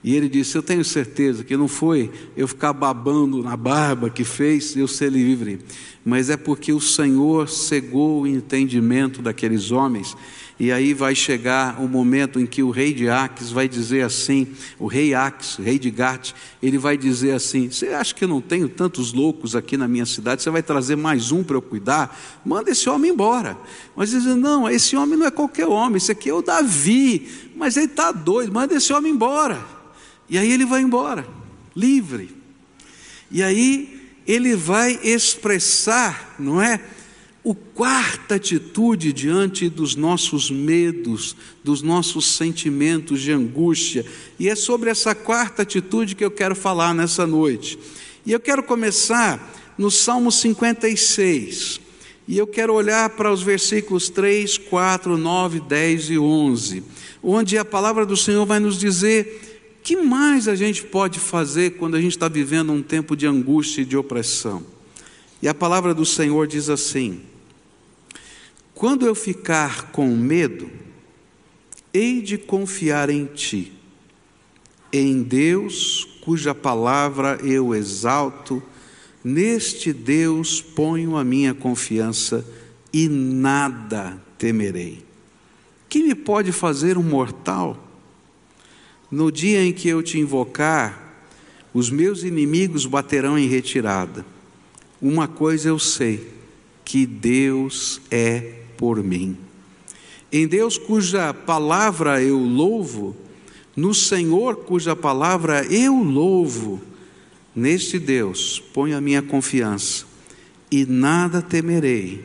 E 0.06 0.14
ele 0.14 0.28
disse: 0.28 0.56
Eu 0.56 0.62
tenho 0.62 0.84
certeza 0.84 1.42
que 1.42 1.56
não 1.56 1.66
foi 1.66 2.12
eu 2.36 2.46
ficar 2.46 2.72
babando 2.72 3.42
na 3.42 3.56
barba 3.56 4.08
que 4.08 4.22
fez 4.22 4.76
eu 4.76 4.86
ser 4.86 5.10
livre, 5.10 5.58
mas 6.04 6.30
é 6.30 6.36
porque 6.36 6.72
o 6.72 6.80
Senhor 6.80 7.48
cegou 7.48 8.22
o 8.22 8.26
entendimento 8.26 9.20
daqueles 9.20 9.72
homens. 9.72 10.16
E 10.60 10.70
aí 10.70 10.94
vai 10.94 11.12
chegar 11.12 11.82
o 11.82 11.88
momento 11.88 12.38
em 12.38 12.46
que 12.46 12.62
o 12.62 12.70
rei 12.70 12.94
de 12.94 13.08
Aques 13.08 13.50
vai 13.50 13.66
dizer 13.66 14.02
assim: 14.02 14.46
o 14.78 14.86
rei 14.86 15.12
Aques, 15.12 15.56
rei 15.56 15.76
de 15.76 15.90
Gate, 15.90 16.34
ele 16.62 16.78
vai 16.78 16.96
dizer 16.96 17.32
assim: 17.32 17.68
Você 17.68 17.88
acha 17.88 18.14
que 18.14 18.22
eu 18.22 18.28
não 18.28 18.40
tenho 18.40 18.68
tantos 18.68 19.12
loucos 19.12 19.56
aqui 19.56 19.76
na 19.76 19.88
minha 19.88 20.06
cidade? 20.06 20.40
Você 20.40 20.50
vai 20.50 20.62
trazer 20.62 20.94
mais 20.94 21.32
um 21.32 21.42
para 21.42 21.56
eu 21.56 21.62
cuidar? 21.62 22.16
Manda 22.44 22.70
esse 22.70 22.88
homem 22.88 23.10
embora. 23.10 23.58
Mas 23.96 24.10
dizem: 24.10 24.36
Não, 24.36 24.70
esse 24.70 24.96
homem 24.96 25.18
não 25.18 25.26
é 25.26 25.32
qualquer 25.32 25.66
homem, 25.66 25.96
esse 25.96 26.12
aqui 26.12 26.30
é 26.30 26.32
o 26.32 26.42
Davi, 26.42 27.28
mas 27.56 27.76
ele 27.76 27.86
está 27.86 28.12
doido, 28.12 28.52
manda 28.52 28.72
esse 28.72 28.92
homem 28.92 29.10
embora. 29.10 29.75
E 30.28 30.38
aí 30.38 30.50
ele 30.50 30.64
vai 30.64 30.82
embora, 30.82 31.26
livre. 31.74 32.30
E 33.30 33.42
aí 33.42 34.10
ele 34.26 34.56
vai 34.56 34.98
expressar, 35.02 36.34
não 36.38 36.60
é? 36.60 36.80
O 37.44 37.54
quarta 37.54 38.34
atitude 38.34 39.12
diante 39.12 39.68
dos 39.68 39.94
nossos 39.94 40.50
medos, 40.50 41.36
dos 41.62 41.80
nossos 41.80 42.26
sentimentos 42.34 43.20
de 43.20 43.30
angústia. 43.30 44.04
E 44.36 44.48
é 44.48 44.56
sobre 44.56 44.90
essa 44.90 45.14
quarta 45.14 45.62
atitude 45.62 46.16
que 46.16 46.24
eu 46.24 46.30
quero 46.30 46.56
falar 46.56 46.92
nessa 46.92 47.24
noite. 47.24 47.78
E 48.24 48.32
eu 48.32 48.40
quero 48.40 48.64
começar 48.64 49.74
no 49.78 49.92
Salmo 49.92 50.32
56. 50.32 51.80
E 52.26 52.36
eu 52.36 52.48
quero 52.48 52.74
olhar 52.74 53.10
para 53.10 53.32
os 53.32 53.40
versículos 53.40 54.08
3, 54.08 54.58
4, 54.58 55.16
9, 55.16 55.60
10 55.60 56.10
e 56.10 56.18
11, 56.18 56.82
onde 57.22 57.56
a 57.56 57.64
palavra 57.64 58.04
do 58.04 58.16
Senhor 58.16 58.44
vai 58.44 58.58
nos 58.58 58.76
dizer 58.76 59.45
que 59.86 59.94
mais 59.94 60.48
a 60.48 60.56
gente 60.56 60.82
pode 60.82 61.20
fazer 61.20 61.76
quando 61.76 61.94
a 61.94 62.00
gente 62.00 62.16
está 62.16 62.26
vivendo 62.26 62.72
um 62.72 62.82
tempo 62.82 63.16
de 63.16 63.24
angústia 63.24 63.82
e 63.82 63.84
de 63.84 63.96
opressão? 63.96 64.64
E 65.40 65.46
a 65.46 65.54
palavra 65.54 65.94
do 65.94 66.04
Senhor 66.04 66.48
diz 66.48 66.68
assim: 66.68 67.20
Quando 68.74 69.06
eu 69.06 69.14
ficar 69.14 69.92
com 69.92 70.08
medo, 70.08 70.68
hei 71.94 72.20
de 72.20 72.36
confiar 72.36 73.10
em 73.10 73.26
Ti, 73.26 73.72
em 74.92 75.22
Deus, 75.22 76.18
cuja 76.20 76.52
palavra 76.52 77.38
eu 77.44 77.72
exalto, 77.72 78.60
neste 79.22 79.92
Deus 79.92 80.60
ponho 80.60 81.16
a 81.16 81.22
minha 81.22 81.54
confiança 81.54 82.44
e 82.92 83.08
nada 83.08 84.20
temerei. 84.36 85.04
Que 85.88 86.02
me 86.02 86.16
pode 86.16 86.50
fazer 86.50 86.98
um 86.98 87.04
mortal? 87.04 87.85
No 89.10 89.30
dia 89.30 89.62
em 89.62 89.72
que 89.72 89.88
eu 89.88 90.02
te 90.02 90.18
invocar, 90.18 91.06
os 91.72 91.90
meus 91.90 92.22
inimigos 92.22 92.86
baterão 92.86 93.38
em 93.38 93.46
retirada. 93.46 94.24
Uma 95.00 95.28
coisa 95.28 95.68
eu 95.68 95.78
sei, 95.78 96.32
que 96.84 97.06
Deus 97.06 98.00
é 98.10 98.54
por 98.76 99.02
mim. 99.02 99.36
Em 100.32 100.46
Deus 100.46 100.76
cuja 100.76 101.32
palavra 101.32 102.22
eu 102.22 102.38
louvo, 102.38 103.16
no 103.76 103.94
Senhor 103.94 104.56
cuja 104.56 104.96
palavra 104.96 105.64
eu 105.66 105.94
louvo, 105.94 106.80
neste 107.54 107.98
Deus 107.98 108.58
ponho 108.72 108.96
a 108.96 109.00
minha 109.00 109.22
confiança 109.22 110.06
e 110.70 110.84
nada 110.84 111.40
temerei, 111.40 112.24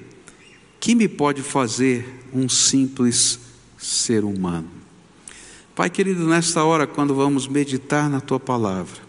que 0.79 0.95
me 0.95 1.07
pode 1.07 1.43
fazer 1.43 2.05
um 2.33 2.49
simples 2.49 3.39
ser 3.77 4.23
humano? 4.23 4.80
Pai 5.73 5.89
querido, 5.89 6.27
nesta 6.27 6.65
hora, 6.65 6.85
quando 6.85 7.15
vamos 7.15 7.47
meditar 7.47 8.09
na 8.09 8.19
tua 8.19 8.39
palavra, 8.39 8.99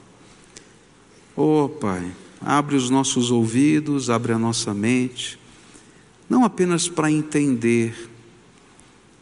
oh 1.34 1.68
Pai, 1.68 2.12
abre 2.40 2.76
os 2.76 2.88
nossos 2.88 3.32
ouvidos, 3.32 4.08
abre 4.08 4.32
a 4.32 4.38
nossa 4.38 4.72
mente, 4.72 5.36
não 6.30 6.44
apenas 6.44 6.88
para 6.88 7.10
entender, 7.10 8.08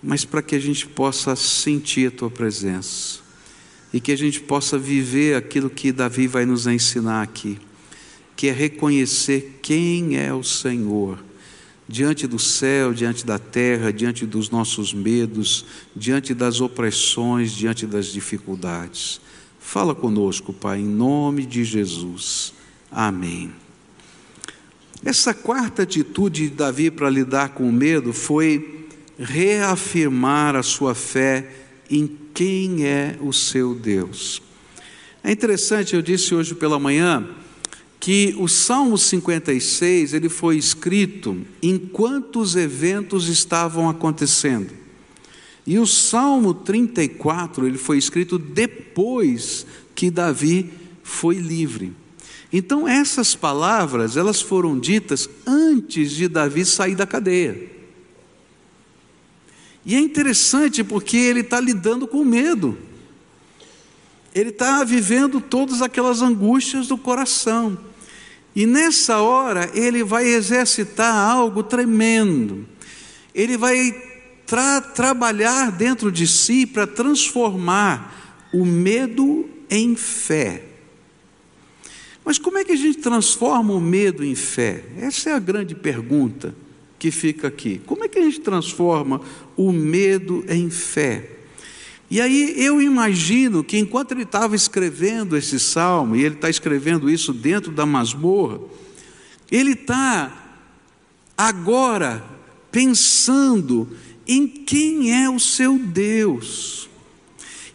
mas 0.03 0.23
para 0.23 0.43
que 0.43 0.55
a 0.55 0.61
gente 0.61 0.87
possa 0.87 1.35
sentir 1.35 2.09
a 2.09 2.11
tua 2.11 2.31
presença 2.31 3.21
e 3.91 4.01
que 4.01 4.13
a 4.13 4.17
gente 4.17 4.41
possa 4.41 4.79
viver 4.79 5.35
aquilo 5.35 5.71
que 5.71 5.93
Davi 5.93 6.27
vai 6.27 6.45
nos 6.45 6.67
ensinar 6.67 7.23
aqui, 7.23 7.59
que 8.37 8.49
é 8.49 8.53
reconhecer 8.53 9.61
quem 9.63 10.19
é 10.19 10.33
o 10.33 10.45
Senhor 10.45 11.30
diante 11.91 12.29
do 12.29 12.39
céu, 12.39 12.95
diante 12.95 13.27
da 13.27 13.37
terra, 13.37 13.93
diante 13.93 14.25
dos 14.25 14.49
nossos 14.49 14.95
medos, 14.95 15.67
diante 15.95 16.33
das 16.33 16.61
opressões, 16.61 17.51
diante 17.51 17.85
das 17.85 18.07
dificuldades. 18.07 19.21
Fala 19.59 19.93
conosco, 19.93 20.53
Pai, 20.53 20.79
em 20.79 20.87
nome 20.87 21.45
de 21.45 21.65
Jesus. 21.65 22.55
Amém. 22.93 23.51
Essa 25.05 25.35
quarta 25.35 25.83
atitude 25.83 26.49
de 26.49 26.55
Davi 26.55 26.93
para 26.93 27.11
lidar 27.11 27.55
com 27.55 27.69
o 27.69 27.73
medo 27.73 28.13
foi 28.13 28.87
reafirmar 29.19 30.55
a 30.55 30.63
sua 30.63 30.95
fé 30.95 31.51
em 31.91 32.07
quem 32.33 32.87
é 32.87 33.19
o 33.21 33.33
seu 33.33 33.75
Deus. 33.75 34.41
É 35.25 35.33
interessante, 35.33 35.97
eu 35.97 36.03
disse 36.03 36.37
hoje 36.37 36.55
pela 36.55 36.79
manhã, 36.79 37.29
que 38.01 38.35
o 38.39 38.49
Salmo 38.49 38.97
56 38.97 40.15
ele 40.15 40.31
foi 40.31 40.57
escrito 40.57 41.47
enquanto 41.63 42.41
os 42.41 42.57
eventos 42.57 43.29
estavam 43.29 43.91
acontecendo. 43.91 44.73
E 45.67 45.79
o 45.79 45.87
Salmo 45.87 46.55
34 46.55 47.67
ele 47.67 47.77
foi 47.77 47.99
escrito 47.99 48.39
depois 48.39 49.67
que 49.95 50.11
Davi 50.11 50.73
foi 51.03 51.37
livre. 51.37 51.93
Então 52.51 52.89
essas 52.89 53.35
palavras 53.35 54.17
elas 54.17 54.41
foram 54.41 54.79
ditas 54.79 55.29
antes 55.47 56.13
de 56.13 56.27
Davi 56.27 56.65
sair 56.65 56.95
da 56.95 57.07
cadeia. 57.07 57.71
E 59.85 59.95
é 59.95 60.01
interessante 60.01 60.83
porque 60.83 61.19
ele 61.19 61.41
está 61.41 61.61
lidando 61.61 62.07
com 62.07 62.25
medo. 62.25 62.79
Ele 64.35 64.51
está 64.51 64.83
vivendo 64.85 65.39
todas 65.39 65.83
aquelas 65.83 66.23
angústias 66.23 66.89
do 66.89 66.97
coração. 66.97 67.90
E 68.55 68.67
nessa 68.67 69.21
hora 69.21 69.71
ele 69.75 70.03
vai 70.03 70.27
exercitar 70.27 71.15
algo 71.15 71.63
tremendo. 71.63 72.67
Ele 73.35 73.57
vai 73.57 73.93
tra 74.47 74.81
trabalhar 74.81 75.71
dentro 75.71 76.11
de 76.11 76.27
si 76.27 76.67
para 76.67 76.87
transformar 76.87 78.49
o 78.53 78.65
medo 78.65 79.49
em 79.71 79.95
fé. 79.95 80.65
Mas 82.25 82.39
como 82.39 82.59
é 82.59 82.65
que 82.65 82.73
a 82.73 82.77
gente 82.77 82.99
transforma 82.99 83.73
o 83.73 83.81
medo 83.81 84.25
em 84.25 84.35
fé? 84.35 84.85
Essa 84.99 85.31
é 85.31 85.33
a 85.35 85.39
grande 85.39 85.75
pergunta 85.75 86.55
que 86.99 87.11
fica 87.11 87.49
aqui. 87.49 87.81
Como 87.87 88.05
é 88.05 88.09
que 88.09 88.19
a 88.19 88.23
gente 88.23 88.41
transforma 88.41 89.21
o 89.57 89.73
medo 89.73 90.45
em 90.49 90.69
fé? 90.69 91.40
E 92.11 92.21
aí 92.21 92.55
eu 92.57 92.83
imagino 92.83 93.63
que 93.63 93.79
enquanto 93.79 94.11
ele 94.11 94.25
estava 94.25 94.57
escrevendo 94.57 95.37
esse 95.37 95.61
salmo, 95.61 96.17
e 96.17 96.25
ele 96.25 96.35
está 96.35 96.51
escrevendo 96.51 97.09
isso 97.09 97.33
dentro 97.33 97.71
da 97.71 97.87
masmorra, 97.87 98.59
ele 99.49 99.73
está 99.73 100.57
agora 101.39 102.25
pensando 102.73 103.89
em 104.27 104.47
quem 104.47 105.23
é 105.23 105.31
o 105.31 105.39
seu 105.39 105.79
Deus. 105.79 106.91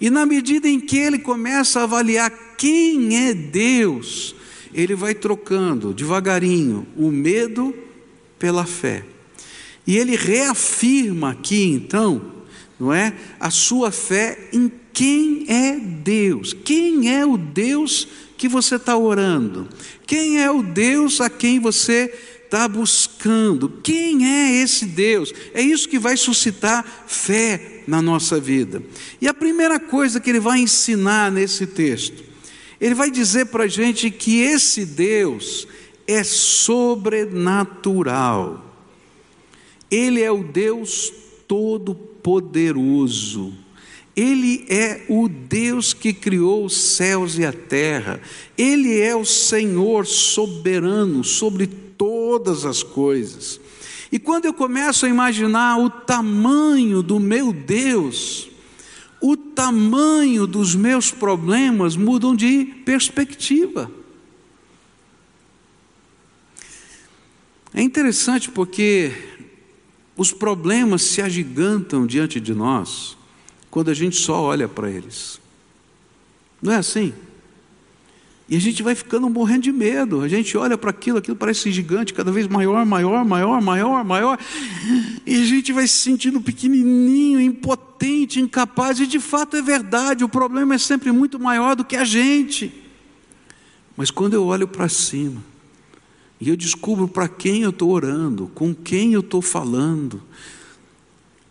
E 0.01 0.09
na 0.09 0.25
medida 0.25 0.67
em 0.67 0.81
que 0.81 0.97
ele 0.97 1.19
começa 1.19 1.79
a 1.79 1.83
avaliar 1.83 2.29
quem 2.57 3.27
é 3.27 3.33
Deus, 3.33 4.35
ele 4.73 4.95
vai 4.95 5.15
trocando 5.15 5.93
devagarinho 5.93 6.85
o 6.97 7.09
medo 7.09 7.73
pela 8.37 8.65
fé. 8.65 9.05
E 9.87 9.97
ele 9.97 10.17
reafirma 10.17 11.31
aqui 11.31 11.63
então 11.63 12.34
não 12.79 12.93
é? 12.93 13.13
A 13.39 13.49
sua 13.49 13.91
fé 13.91 14.49
em 14.51 14.71
quem 14.93 15.45
é 15.49 15.77
Deus. 15.77 16.53
Quem 16.53 17.13
é 17.13 17.25
o 17.25 17.37
Deus 17.37 18.07
que 18.37 18.47
você 18.47 18.75
está 18.75 18.95
orando? 18.97 19.67
Quem 20.05 20.41
é 20.41 20.51
o 20.51 20.61
Deus 20.61 21.19
a 21.21 21.29
quem 21.29 21.59
você 21.59 22.13
está 22.43 22.67
buscando? 22.67 23.69
Quem 23.83 24.27
é 24.27 24.61
esse 24.61 24.85
Deus? 24.85 25.33
É 25.53 25.61
isso 25.61 25.89
que 25.89 25.99
vai 25.99 26.15
suscitar 26.15 26.85
fé 27.07 27.83
na 27.87 28.01
nossa 28.01 28.39
vida. 28.39 28.81
E 29.21 29.27
a 29.27 29.33
primeira 29.33 29.79
coisa 29.79 30.19
que 30.19 30.29
ele 30.29 30.39
vai 30.39 30.59
ensinar 30.59 31.31
nesse 31.31 31.65
texto, 31.67 32.23
ele 32.79 32.95
vai 32.95 33.11
dizer 33.11 33.47
para 33.47 33.65
a 33.65 33.67
gente 33.67 34.09
que 34.11 34.39
esse 34.41 34.85
Deus 34.85 35.67
é 36.07 36.23
sobrenatural. 36.23 38.63
Ele 39.89 40.21
é 40.21 40.31
o 40.31 40.43
Deus 40.43 41.11
Todo-Poderoso. 41.47 43.53
Ele 44.15 44.65
é 44.69 45.05
o 45.09 45.27
Deus 45.27 45.93
que 45.93 46.13
criou 46.13 46.65
os 46.65 46.77
céus 46.77 47.37
e 47.37 47.45
a 47.45 47.51
terra. 47.51 48.21
Ele 48.57 48.99
é 48.99 49.15
o 49.15 49.25
Senhor 49.25 50.05
soberano 50.05 51.23
sobre 51.23 51.67
todas 51.67 52.65
as 52.65 52.81
coisas. 52.81 53.59
E 54.11 54.17
quando 54.17 54.45
eu 54.45 54.53
começo 54.53 55.05
a 55.05 55.09
imaginar 55.09 55.77
o 55.77 55.89
tamanho 55.89 57.03
do 57.03 57.19
meu 57.19 57.51
Deus, 57.51 58.47
o 59.21 59.35
tamanho 59.35 60.47
dos 60.47 60.75
meus 60.75 61.11
problemas 61.11 61.97
mudam 61.97 62.35
de 62.35 62.65
perspectiva. 62.85 63.91
É 67.73 67.81
interessante 67.81 68.49
porque 68.49 69.11
os 70.17 70.31
problemas 70.31 71.01
se 71.01 71.21
agigantam 71.21 72.05
diante 72.05 72.39
de 72.39 72.53
nós 72.53 73.17
quando 73.69 73.89
a 73.89 73.93
gente 73.93 74.15
só 74.15 74.41
olha 74.41 74.67
para 74.67 74.89
eles. 74.89 75.39
Não 76.61 76.71
é 76.71 76.77
assim? 76.77 77.13
E 78.47 78.55
a 78.55 78.59
gente 78.59 78.83
vai 78.83 78.93
ficando 78.93 79.27
morrendo 79.29 79.63
de 79.63 79.71
medo. 79.71 80.21
A 80.21 80.27
gente 80.27 80.55
olha 80.55 80.77
para 80.77 80.91
aquilo, 80.91 81.17
aquilo 81.17 81.35
parece 81.35 81.71
gigante, 81.71 82.13
cada 82.13 82.31
vez 82.31 82.47
maior, 82.47 82.85
maior, 82.85 83.25
maior, 83.25 83.61
maior, 83.61 84.05
maior. 84.05 84.39
E 85.25 85.35
a 85.35 85.45
gente 85.45 85.73
vai 85.73 85.87
se 85.87 85.97
sentindo 85.97 86.39
pequenininho, 86.39 87.41
impotente, 87.41 88.39
incapaz. 88.39 88.99
E 88.99 89.07
de 89.07 89.19
fato 89.19 89.57
é 89.57 89.61
verdade, 89.61 90.23
o 90.23 90.29
problema 90.29 90.75
é 90.75 90.77
sempre 90.77 91.11
muito 91.11 91.39
maior 91.39 91.75
do 91.75 91.83
que 91.83 91.95
a 91.95 92.05
gente. 92.05 92.71
Mas 93.97 94.11
quando 94.11 94.35
eu 94.35 94.45
olho 94.45 94.67
para 94.67 94.87
cima, 94.87 95.43
e 96.45 96.49
eu 96.49 96.55
descubro 96.55 97.07
para 97.07 97.27
quem 97.27 97.63
eu 97.63 97.71
estou 97.71 97.89
orando, 97.89 98.51
com 98.53 98.71
quem 98.71 99.13
eu 99.13 99.21
estou 99.21 99.41
falando, 99.41 100.21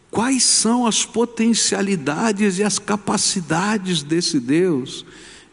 quais 0.09 0.45
são 0.45 0.87
as 0.87 1.05
potencialidades 1.05 2.59
e 2.61 2.63
as 2.63 2.79
capacidades 2.79 4.05
desse 4.05 4.39
Deus. 4.39 5.05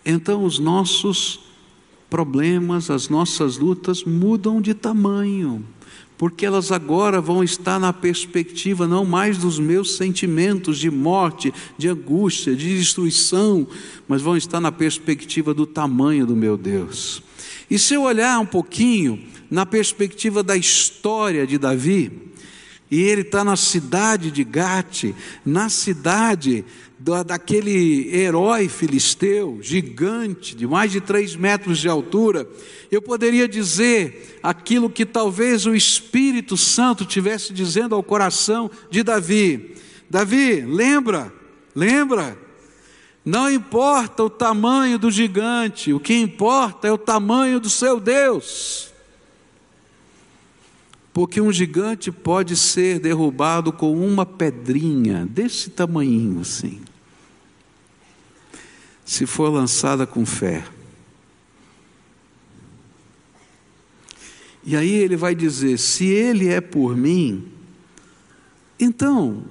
Então 0.05 0.43
os 0.43 0.59
nossos 0.59 1.39
problemas, 2.07 2.91
as 2.91 3.09
nossas 3.09 3.57
lutas 3.57 4.03
mudam 4.03 4.61
de 4.61 4.75
tamanho, 4.75 5.65
porque 6.19 6.45
elas 6.45 6.71
agora 6.71 7.19
vão 7.19 7.43
estar 7.43 7.79
na 7.79 7.91
perspectiva 7.91 8.87
não 8.87 9.03
mais 9.03 9.39
dos 9.39 9.57
meus 9.57 9.95
sentimentos 9.95 10.77
de 10.77 10.91
morte, 10.91 11.51
de 11.79 11.87
angústia, 11.87 12.55
de 12.55 12.77
destruição, 12.77 13.65
mas 14.07 14.21
vão 14.21 14.37
estar 14.37 14.61
na 14.61 14.71
perspectiva 14.71 15.51
do 15.51 15.65
tamanho 15.65 16.27
do 16.27 16.35
meu 16.35 16.55
Deus. 16.55 17.23
E 17.71 17.79
se 17.79 17.93
eu 17.93 18.01
olhar 18.01 18.37
um 18.37 18.45
pouquinho 18.45 19.23
na 19.49 19.65
perspectiva 19.65 20.43
da 20.43 20.57
história 20.57 21.47
de 21.47 21.57
Davi, 21.57 22.11
e 22.91 22.99
ele 22.99 23.21
está 23.21 23.45
na 23.45 23.55
cidade 23.55 24.29
de 24.29 24.43
Gate, 24.43 25.13
na 25.45 25.69
cidade 25.69 26.65
da, 26.99 27.23
daquele 27.23 28.13
herói 28.13 28.67
filisteu, 28.67 29.59
gigante, 29.61 30.53
de 30.53 30.67
mais 30.67 30.91
de 30.91 30.99
três 30.99 31.33
metros 31.33 31.77
de 31.77 31.87
altura, 31.87 32.45
eu 32.91 33.01
poderia 33.01 33.47
dizer 33.47 34.37
aquilo 34.43 34.89
que 34.89 35.05
talvez 35.05 35.65
o 35.65 35.73
Espírito 35.73 36.57
Santo 36.57 37.05
tivesse 37.05 37.53
dizendo 37.53 37.95
ao 37.95 38.03
coração 38.03 38.69
de 38.89 39.01
Davi: 39.01 39.77
Davi, 40.09 40.59
lembra, 40.59 41.33
lembra, 41.73 42.37
não 43.23 43.49
importa 43.49 44.23
o 44.23 44.29
tamanho 44.29 44.97
do 44.97 45.11
gigante, 45.11 45.93
o 45.93 45.99
que 45.99 46.15
importa 46.15 46.87
é 46.87 46.91
o 46.91 46.97
tamanho 46.97 47.59
do 47.59 47.69
seu 47.69 47.99
Deus. 47.99 48.91
Porque 51.13 51.39
um 51.39 51.51
gigante 51.51 52.11
pode 52.11 52.55
ser 52.55 52.99
derrubado 52.99 53.71
com 53.71 53.93
uma 53.95 54.25
pedrinha 54.25 55.25
desse 55.25 55.69
tamanho 55.69 56.39
assim, 56.39 56.81
se 59.05 59.25
for 59.25 59.49
lançada 59.49 60.07
com 60.07 60.25
fé. 60.25 60.63
E 64.63 64.75
aí 64.75 64.91
ele 64.91 65.15
vai 65.15 65.35
dizer: 65.35 65.77
se 65.77 66.05
ele 66.05 66.47
é 66.47 66.61
por 66.61 66.95
mim, 66.95 67.51
Então, 68.79 69.43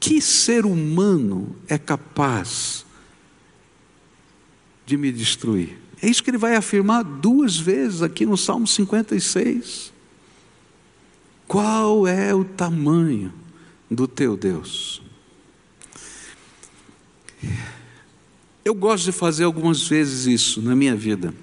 que 0.00 0.20
ser 0.20 0.64
humano 0.64 1.56
é 1.68 1.76
capaz 1.76 2.84
de 4.86 4.96
me 4.96 5.10
destruir? 5.12 5.78
É 6.00 6.08
isso 6.08 6.22
que 6.22 6.30
ele 6.30 6.38
vai 6.38 6.54
afirmar 6.54 7.02
duas 7.02 7.56
vezes 7.56 8.02
aqui 8.02 8.24
no 8.24 8.36
Salmo 8.36 8.66
56. 8.66 9.92
Qual 11.46 12.06
é 12.06 12.34
o 12.34 12.44
tamanho 12.44 13.32
do 13.90 14.06
teu 14.06 14.36
Deus? 14.36 15.02
Eu 18.64 18.74
gosto 18.74 19.04
de 19.04 19.12
fazer 19.12 19.44
algumas 19.44 19.86
vezes 19.88 20.26
isso 20.26 20.60
na 20.60 20.76
minha 20.76 20.94
vida. 20.94 21.34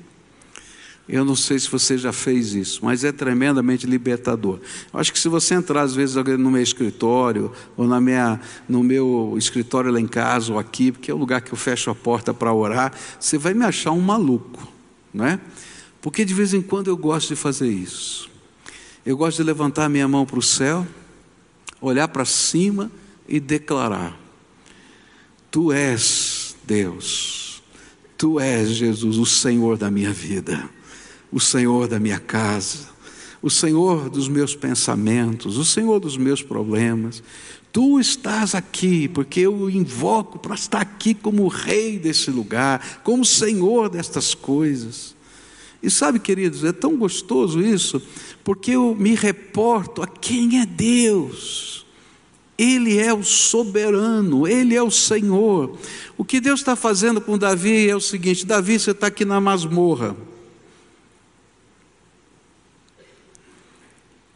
Eu 1.08 1.24
não 1.24 1.36
sei 1.36 1.60
se 1.60 1.70
você 1.70 2.00
já 2.00 2.12
fez 2.12 2.54
isso, 2.54 2.84
mas 2.84 3.04
é 3.04 3.12
tremendamente 3.12 3.86
libertador. 3.86 4.60
Eu 4.92 5.00
acho 5.00 5.14
que 5.14 5.20
se 5.20 5.30
você 5.30 5.54
entrar 5.54 5.84
às 5.84 5.94
vezes 5.94 6.16
no 6.16 6.50
meu 6.50 6.64
escritório, 6.64 7.52
ou 7.78 7.86
na 7.86 8.02
minha, 8.02 8.42
no 8.68 8.84
meu 8.84 9.36
escritório 9.38 9.92
lá 9.92 10.00
em 10.00 10.08
casa, 10.08 10.52
ou 10.52 10.58
aqui, 10.58 10.92
porque 10.92 11.12
é 11.12 11.14
o 11.14 11.18
lugar 11.18 11.42
que 11.42 11.54
eu 11.54 11.58
fecho 11.58 11.92
a 11.92 11.96
porta 11.96 12.34
para 12.34 12.52
orar, 12.52 12.92
você 13.20 13.38
vai 13.38 13.54
me 13.54 13.64
achar 13.64 13.92
um 13.92 14.02
maluco, 14.02 14.68
não 15.14 15.26
é? 15.26 15.40
Porque 16.02 16.26
de 16.26 16.34
vez 16.34 16.56
em 16.56 16.62
quando 16.62 16.88
eu 16.88 16.98
gosto 16.98 17.30
de 17.30 17.36
fazer 17.36 17.70
isso. 17.70 18.28
Eu 19.06 19.16
gosto 19.16 19.38
de 19.38 19.44
levantar 19.44 19.88
minha 19.88 20.08
mão 20.08 20.26
para 20.26 20.40
o 20.40 20.42
céu, 20.42 20.88
olhar 21.80 22.08
para 22.08 22.26
cima 22.26 22.92
e 23.28 23.40
declarar: 23.40 24.20
Tu 25.52 25.72
és 25.72 26.56
Deus, 26.64 27.62
Tu 28.18 28.40
és 28.40 28.70
Jesus, 28.70 29.18
o 29.18 29.26
Senhor 29.26 29.78
da 29.78 29.92
minha 29.92 30.12
vida 30.12 30.68
o 31.36 31.40
Senhor 31.42 31.90
da 31.90 32.00
minha 32.00 32.18
casa, 32.18 32.88
o 33.42 33.50
Senhor 33.50 34.10
dos 34.10 34.30
meus 34.30 34.56
pensamentos, 34.56 35.58
o 35.58 35.66
Senhor 35.66 36.00
dos 36.00 36.16
meus 36.16 36.42
problemas. 36.42 37.22
Tu 37.74 38.00
estás 38.00 38.56
aqui, 38.56 39.10
porque 39.10 39.42
eu 39.42 39.70
invoco 39.70 40.40
para 40.40 40.56
estar 40.56 40.80
aqui 40.80 41.14
como 41.14 41.46
rei 41.50 42.00
desse 42.00 42.32
lugar, 42.32 43.02
como 43.04 43.26
Senhor 43.26 43.90
destas 43.90 44.34
coisas. 44.34 45.14
E 45.84 45.92
sabe, 45.92 46.20
queridos, 46.20 46.64
é 46.64 46.72
tão 46.72 46.96
gostoso 46.96 47.62
isso, 47.62 48.02
porque 48.42 48.72
eu 48.72 48.96
me 48.98 49.14
reporto 49.14 50.02
a 50.02 50.08
quem 50.08 50.62
é 50.62 50.66
Deus. 50.66 51.86
Ele 52.58 52.98
é 52.98 53.14
o 53.14 53.26
soberano, 53.26 54.48
Ele 54.48 54.74
é 54.74 54.82
o 54.82 54.90
Senhor. 54.90 55.78
O 56.18 56.24
que 56.24 56.40
Deus 56.40 56.62
está 56.62 56.78
fazendo 56.78 57.20
com 57.20 57.38
Davi 57.38 57.90
é 57.90 57.96
o 57.96 58.00
seguinte: 58.00 58.46
Davi, 58.46 58.80
você 58.80 58.92
está 58.92 59.08
aqui 59.08 59.26
na 59.26 59.42
masmorra. 59.42 60.16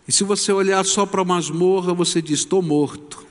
E 0.09 0.11
se 0.11 0.23
você 0.23 0.51
olhar 0.51 0.83
só 0.85 1.05
para 1.05 1.21
a 1.21 1.23
masmorra, 1.25 1.93
você 1.93 2.19
diz: 2.19 2.39
estou 2.39 2.63
morto. 2.63 3.27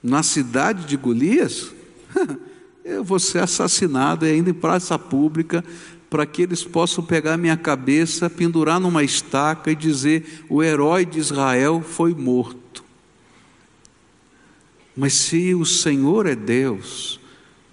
Na 0.00 0.22
cidade 0.22 0.84
de 0.84 0.96
Golias, 0.96 1.72
eu 2.84 3.02
vou 3.02 3.18
ser 3.18 3.40
assassinado 3.40 4.24
e 4.24 4.30
ainda 4.30 4.50
em 4.50 4.54
praça 4.54 4.96
pública, 4.96 5.64
para 6.08 6.24
que 6.24 6.42
eles 6.42 6.62
possam 6.62 7.02
pegar 7.02 7.36
minha 7.36 7.56
cabeça, 7.56 8.30
pendurar 8.30 8.78
numa 8.78 9.02
estaca 9.02 9.68
e 9.68 9.74
dizer: 9.74 10.44
o 10.48 10.62
herói 10.62 11.04
de 11.04 11.18
Israel 11.18 11.82
foi 11.82 12.14
morto. 12.14 12.84
Mas 14.96 15.14
se 15.14 15.52
o 15.52 15.64
Senhor 15.64 16.26
é 16.26 16.36
Deus, 16.36 17.18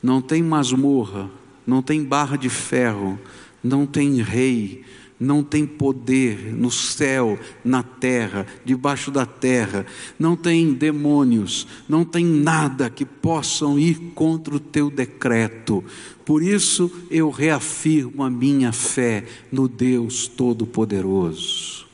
não 0.01 0.19
tem 0.19 0.41
masmorra, 0.41 1.29
não 1.63 1.83
tem 1.83 2.03
barra 2.03 2.37
de 2.37 2.49
ferro, 2.49 3.19
não 3.63 3.85
tem 3.85 4.19
rei, 4.19 4.83
não 5.23 5.43
tem 5.43 5.65
poder 5.65 6.53
no 6.53 6.69
céu, 6.69 7.39
na 7.63 7.81
terra, 7.81 8.45
debaixo 8.65 9.09
da 9.09 9.25
terra, 9.25 9.85
não 10.19 10.35
tem 10.35 10.73
demônios, 10.73 11.65
não 11.87 12.03
tem 12.03 12.25
nada 12.25 12.89
que 12.89 13.05
possam 13.05 13.79
ir 13.79 14.11
contra 14.13 14.55
o 14.55 14.59
teu 14.59 14.91
decreto. 14.91 15.83
Por 16.25 16.43
isso 16.43 16.91
eu 17.09 17.29
reafirmo 17.29 18.23
a 18.23 18.29
minha 18.29 18.71
fé 18.71 19.25
no 19.51 19.67
Deus 19.67 20.27
Todo-Poderoso. 20.27 21.85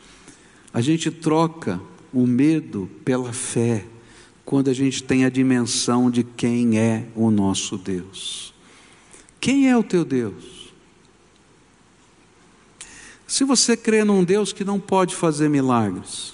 A 0.73 0.81
gente 0.81 1.11
troca 1.11 1.79
o 2.11 2.25
medo 2.25 2.89
pela 3.05 3.31
fé 3.31 3.85
quando 4.43 4.69
a 4.69 4.73
gente 4.73 5.03
tem 5.03 5.25
a 5.25 5.29
dimensão 5.29 6.09
de 6.09 6.23
quem 6.23 6.79
é 6.79 7.05
o 7.15 7.29
nosso 7.29 7.77
Deus. 7.77 8.53
Quem 9.39 9.69
é 9.69 9.77
o 9.77 9.83
teu 9.83 10.03
Deus? 10.03 10.58
Se 13.29 13.43
você 13.43 13.77
crê 13.77 14.03
num 14.03 14.23
Deus 14.23 14.51
que 14.51 14.65
não 14.65 14.79
pode 14.79 15.15
fazer 15.15 15.47
milagres, 15.51 16.33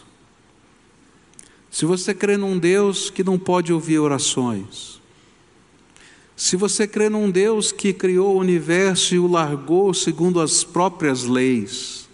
se 1.69 1.86
você 1.86 2.13
crê 2.13 2.38
num 2.38 2.58
Deus 2.58 3.10
que 3.10 3.21
não 3.21 3.38
pode 3.38 3.73
ouvir 3.73 3.99
orações, 3.99 5.01
se 6.38 6.55
você 6.55 6.88
crê 6.88 7.10
num 7.10 7.29
Deus 7.29 7.73
que 7.73 7.91
criou 7.91 8.38
o 8.38 8.39
universo 8.39 9.13
e 9.13 9.19
o 9.19 9.27
largou 9.27 9.93
segundo 9.93 10.39
as 10.39 10.63
próprias 10.63 11.25
leis, 11.25 12.08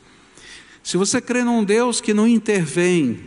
se 0.83 0.97
você 0.97 1.21
crê 1.21 1.43
num 1.43 1.63
Deus 1.63 2.01
que 2.01 2.11
não 2.11 2.27
intervém, 2.27 3.19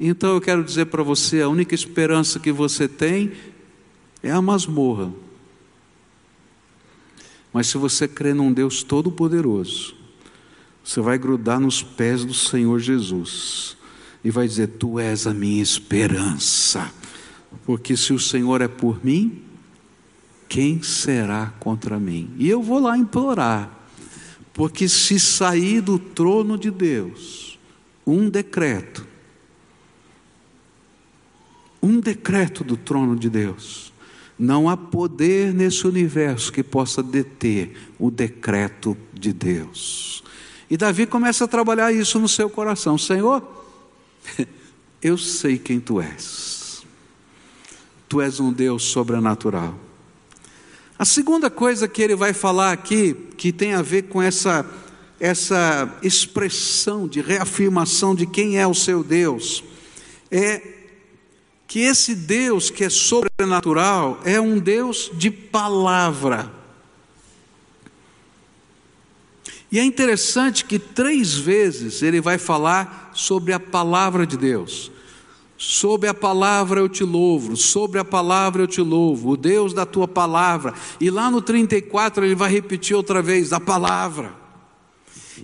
então 0.00 0.32
eu 0.32 0.40
quero 0.40 0.64
dizer 0.64 0.86
para 0.86 1.02
você: 1.02 1.42
a 1.42 1.50
única 1.50 1.74
esperança 1.74 2.40
que 2.40 2.50
você 2.50 2.88
tem 2.88 3.32
é 4.22 4.30
a 4.30 4.40
masmorra. 4.40 5.12
Mas 7.52 7.66
se 7.66 7.76
você 7.76 8.08
crê 8.08 8.32
num 8.32 8.50
Deus 8.50 8.82
todo-poderoso, 8.82 10.00
você 10.84 11.00
vai 11.00 11.18
grudar 11.18 11.60
nos 11.60 11.82
pés 11.82 12.24
do 12.24 12.34
Senhor 12.34 12.78
Jesus 12.78 13.76
e 14.24 14.30
vai 14.30 14.46
dizer: 14.46 14.68
Tu 14.68 14.98
és 14.98 15.26
a 15.26 15.34
minha 15.34 15.62
esperança. 15.62 16.92
Porque 17.64 17.96
se 17.96 18.12
o 18.12 18.18
Senhor 18.18 18.60
é 18.60 18.68
por 18.68 19.04
mim, 19.04 19.42
quem 20.48 20.82
será 20.82 21.52
contra 21.60 21.98
mim? 21.98 22.30
E 22.36 22.48
eu 22.48 22.62
vou 22.62 22.80
lá 22.80 22.96
implorar, 22.96 23.70
porque 24.52 24.88
se 24.88 25.20
sair 25.20 25.80
do 25.80 25.98
trono 25.98 26.58
de 26.58 26.70
Deus 26.70 27.58
um 28.06 28.28
decreto, 28.28 29.06
um 31.82 32.00
decreto 32.00 32.64
do 32.64 32.76
trono 32.76 33.16
de 33.16 33.30
Deus, 33.30 33.92
não 34.38 34.68
há 34.68 34.76
poder 34.76 35.54
nesse 35.54 35.86
universo 35.86 36.52
que 36.52 36.62
possa 36.62 37.02
deter 37.02 37.76
o 37.98 38.10
decreto 38.10 38.96
de 39.12 39.32
Deus. 39.32 40.22
E 40.72 40.76
Davi 40.78 41.04
começa 41.04 41.44
a 41.44 41.46
trabalhar 41.46 41.92
isso 41.92 42.18
no 42.18 42.26
seu 42.26 42.48
coração: 42.48 42.96
Senhor, 42.96 43.46
eu 45.02 45.18
sei 45.18 45.58
quem 45.58 45.78
tu 45.78 46.00
és. 46.00 46.82
Tu 48.08 48.22
és 48.22 48.40
um 48.40 48.50
Deus 48.50 48.84
sobrenatural. 48.84 49.74
A 50.98 51.04
segunda 51.04 51.50
coisa 51.50 51.86
que 51.86 52.00
ele 52.00 52.16
vai 52.16 52.32
falar 52.32 52.72
aqui, 52.72 53.12
que 53.36 53.52
tem 53.52 53.74
a 53.74 53.82
ver 53.82 54.04
com 54.04 54.22
essa, 54.22 54.64
essa 55.20 55.94
expressão 56.02 57.06
de 57.06 57.20
reafirmação 57.20 58.14
de 58.14 58.24
quem 58.24 58.58
é 58.58 58.66
o 58.66 58.72
seu 58.72 59.04
Deus, 59.04 59.62
é 60.30 60.62
que 61.68 61.80
esse 61.80 62.14
Deus 62.14 62.70
que 62.70 62.84
é 62.84 62.88
sobrenatural 62.88 64.22
é 64.24 64.40
um 64.40 64.58
Deus 64.58 65.10
de 65.12 65.30
palavra. 65.30 66.61
E 69.72 69.78
é 69.78 69.84
interessante 69.84 70.66
que 70.66 70.78
três 70.78 71.34
vezes 71.34 72.02
ele 72.02 72.20
vai 72.20 72.36
falar 72.36 73.10
sobre 73.14 73.54
a 73.54 73.58
palavra 73.58 74.26
de 74.26 74.36
Deus. 74.36 74.92
Sobre 75.56 76.10
a 76.10 76.12
palavra 76.12 76.80
eu 76.80 76.90
te 76.90 77.02
louvo, 77.02 77.56
sobre 77.56 77.98
a 77.98 78.04
palavra 78.04 78.64
eu 78.64 78.66
te 78.66 78.82
louvo, 78.82 79.30
o 79.30 79.36
Deus 79.36 79.72
da 79.72 79.86
tua 79.86 80.06
palavra. 80.06 80.74
E 81.00 81.08
lá 81.08 81.30
no 81.30 81.40
34 81.40 82.22
ele 82.22 82.34
vai 82.34 82.50
repetir 82.50 82.94
outra 82.94 83.22
vez, 83.22 83.50
a 83.50 83.58
palavra. 83.58 84.34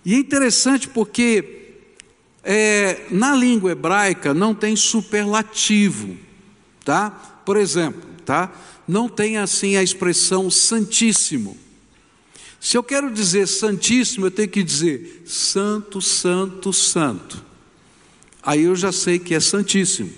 E 0.04 0.14
é 0.14 0.18
interessante 0.18 0.88
porque 0.88 1.86
é, 2.44 3.06
na 3.10 3.34
língua 3.34 3.72
hebraica 3.72 4.34
não 4.34 4.54
tem 4.54 4.76
superlativo, 4.76 6.18
tá? 6.84 7.10
Por 7.46 7.56
exemplo, 7.56 8.02
tá? 8.26 8.52
Não 8.86 9.08
tem 9.08 9.38
assim 9.38 9.76
a 9.76 9.82
expressão 9.82 10.50
santíssimo. 10.50 11.56
Se 12.60 12.76
eu 12.76 12.82
quero 12.82 13.10
dizer 13.10 13.46
santíssimo, 13.46 14.26
eu 14.26 14.30
tenho 14.30 14.48
que 14.48 14.62
dizer 14.62 15.22
santo, 15.24 16.00
santo, 16.00 16.72
santo. 16.72 17.44
Aí 18.42 18.64
eu 18.64 18.74
já 18.74 18.90
sei 18.90 19.18
que 19.18 19.34
é 19.34 19.40
santíssimo. 19.40 20.12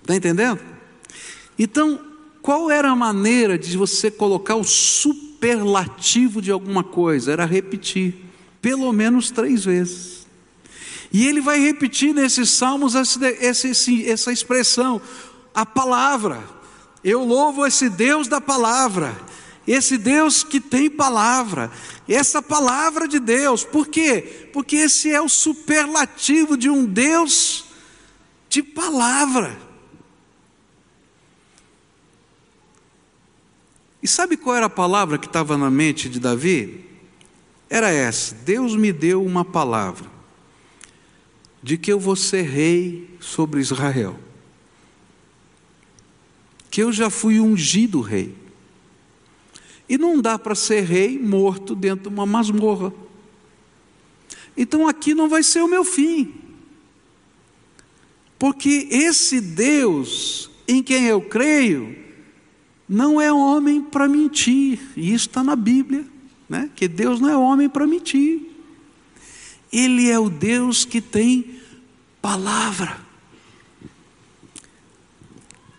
Está 0.00 0.16
entendendo? 0.16 0.60
Então, 1.58 2.00
qual 2.40 2.70
era 2.70 2.90
a 2.90 2.96
maneira 2.96 3.56
de 3.56 3.76
você 3.76 4.10
colocar 4.10 4.56
o 4.56 4.64
superlativo 4.64 6.42
de 6.42 6.50
alguma 6.50 6.82
coisa? 6.82 7.32
Era 7.32 7.44
repetir, 7.44 8.16
pelo 8.60 8.92
menos 8.92 9.30
três 9.30 9.64
vezes. 9.64 10.26
E 11.12 11.26
ele 11.26 11.40
vai 11.40 11.60
repetir 11.60 12.12
nesses 12.12 12.50
salmos 12.50 12.94
essa, 12.94 14.32
expressão, 14.32 15.00
a 15.54 15.64
palavra. 15.64 16.42
Eu 17.04 17.24
louvo 17.24 17.64
esse 17.66 17.88
Deus 17.88 18.26
da 18.26 18.40
palavra 18.40 19.14
esse 19.66 19.96
Deus 19.96 20.42
que 20.42 20.60
tem 20.60 20.90
palavra, 20.90 21.70
essa 22.08 22.42
palavra 22.42 23.06
de 23.06 23.18
Deus, 23.20 23.64
por 23.64 23.86
quê? 23.86 24.48
Porque 24.52 24.76
esse 24.76 25.10
é 25.10 25.20
o 25.20 25.28
superlativo 25.28 26.56
de 26.56 26.68
um 26.68 26.84
Deus 26.84 27.64
de 28.48 28.62
palavra. 28.62 29.58
E 34.02 34.08
sabe 34.08 34.36
qual 34.36 34.56
era 34.56 34.66
a 34.66 34.70
palavra 34.70 35.16
que 35.16 35.26
estava 35.26 35.56
na 35.56 35.70
mente 35.70 36.08
de 36.08 36.18
Davi? 36.18 36.84
Era 37.70 37.90
essa: 37.90 38.34
Deus 38.34 38.74
me 38.74 38.92
deu 38.92 39.24
uma 39.24 39.44
palavra 39.44 40.10
de 41.62 41.78
que 41.78 41.92
eu 41.92 42.00
vou 42.00 42.16
ser 42.16 42.42
rei 42.42 43.16
sobre 43.20 43.60
Israel, 43.60 44.18
que 46.68 46.82
eu 46.82 46.92
já 46.92 47.08
fui 47.08 47.38
ungido 47.38 48.00
rei. 48.00 48.41
E 49.92 49.98
não 49.98 50.22
dá 50.22 50.38
para 50.38 50.54
ser 50.54 50.84
rei 50.84 51.18
morto 51.18 51.74
dentro 51.74 52.08
de 52.08 52.16
uma 52.16 52.24
masmorra. 52.24 52.94
Então 54.56 54.88
aqui 54.88 55.12
não 55.12 55.28
vai 55.28 55.42
ser 55.42 55.60
o 55.60 55.68
meu 55.68 55.84
fim. 55.84 56.32
Porque 58.38 58.88
esse 58.90 59.38
Deus 59.38 60.50
em 60.66 60.82
quem 60.82 61.04
eu 61.04 61.20
creio 61.20 61.94
não 62.88 63.20
é 63.20 63.30
homem 63.30 63.82
para 63.82 64.08
mentir, 64.08 64.80
e 64.96 65.12
isso 65.12 65.28
está 65.28 65.44
na 65.44 65.54
Bíblia, 65.54 66.06
né? 66.48 66.70
que 66.74 66.88
Deus 66.88 67.20
não 67.20 67.28
é 67.28 67.36
homem 67.36 67.68
para 67.68 67.86
mentir. 67.86 68.40
Ele 69.70 70.08
é 70.08 70.18
o 70.18 70.30
Deus 70.30 70.86
que 70.86 71.02
tem 71.02 71.60
palavra. 72.22 72.98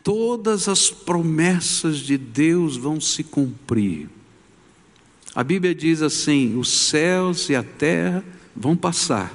Todas 0.03 0.67
as 0.67 0.91
promessas 0.91 1.97
de 1.97 2.17
Deus 2.17 2.75
vão 2.75 2.99
se 2.99 3.23
cumprir. 3.23 4.09
A 5.33 5.43
Bíblia 5.43 5.73
diz 5.73 6.01
assim: 6.01 6.57
os 6.57 6.69
céus 6.69 7.49
e 7.49 7.55
a 7.55 7.63
terra 7.63 8.23
vão 8.55 8.75
passar, 8.75 9.33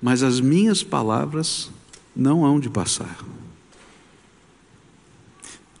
mas 0.00 0.22
as 0.22 0.40
minhas 0.40 0.82
palavras 0.82 1.70
não 2.16 2.44
hão 2.44 2.58
de 2.58 2.70
passar. 2.70 3.22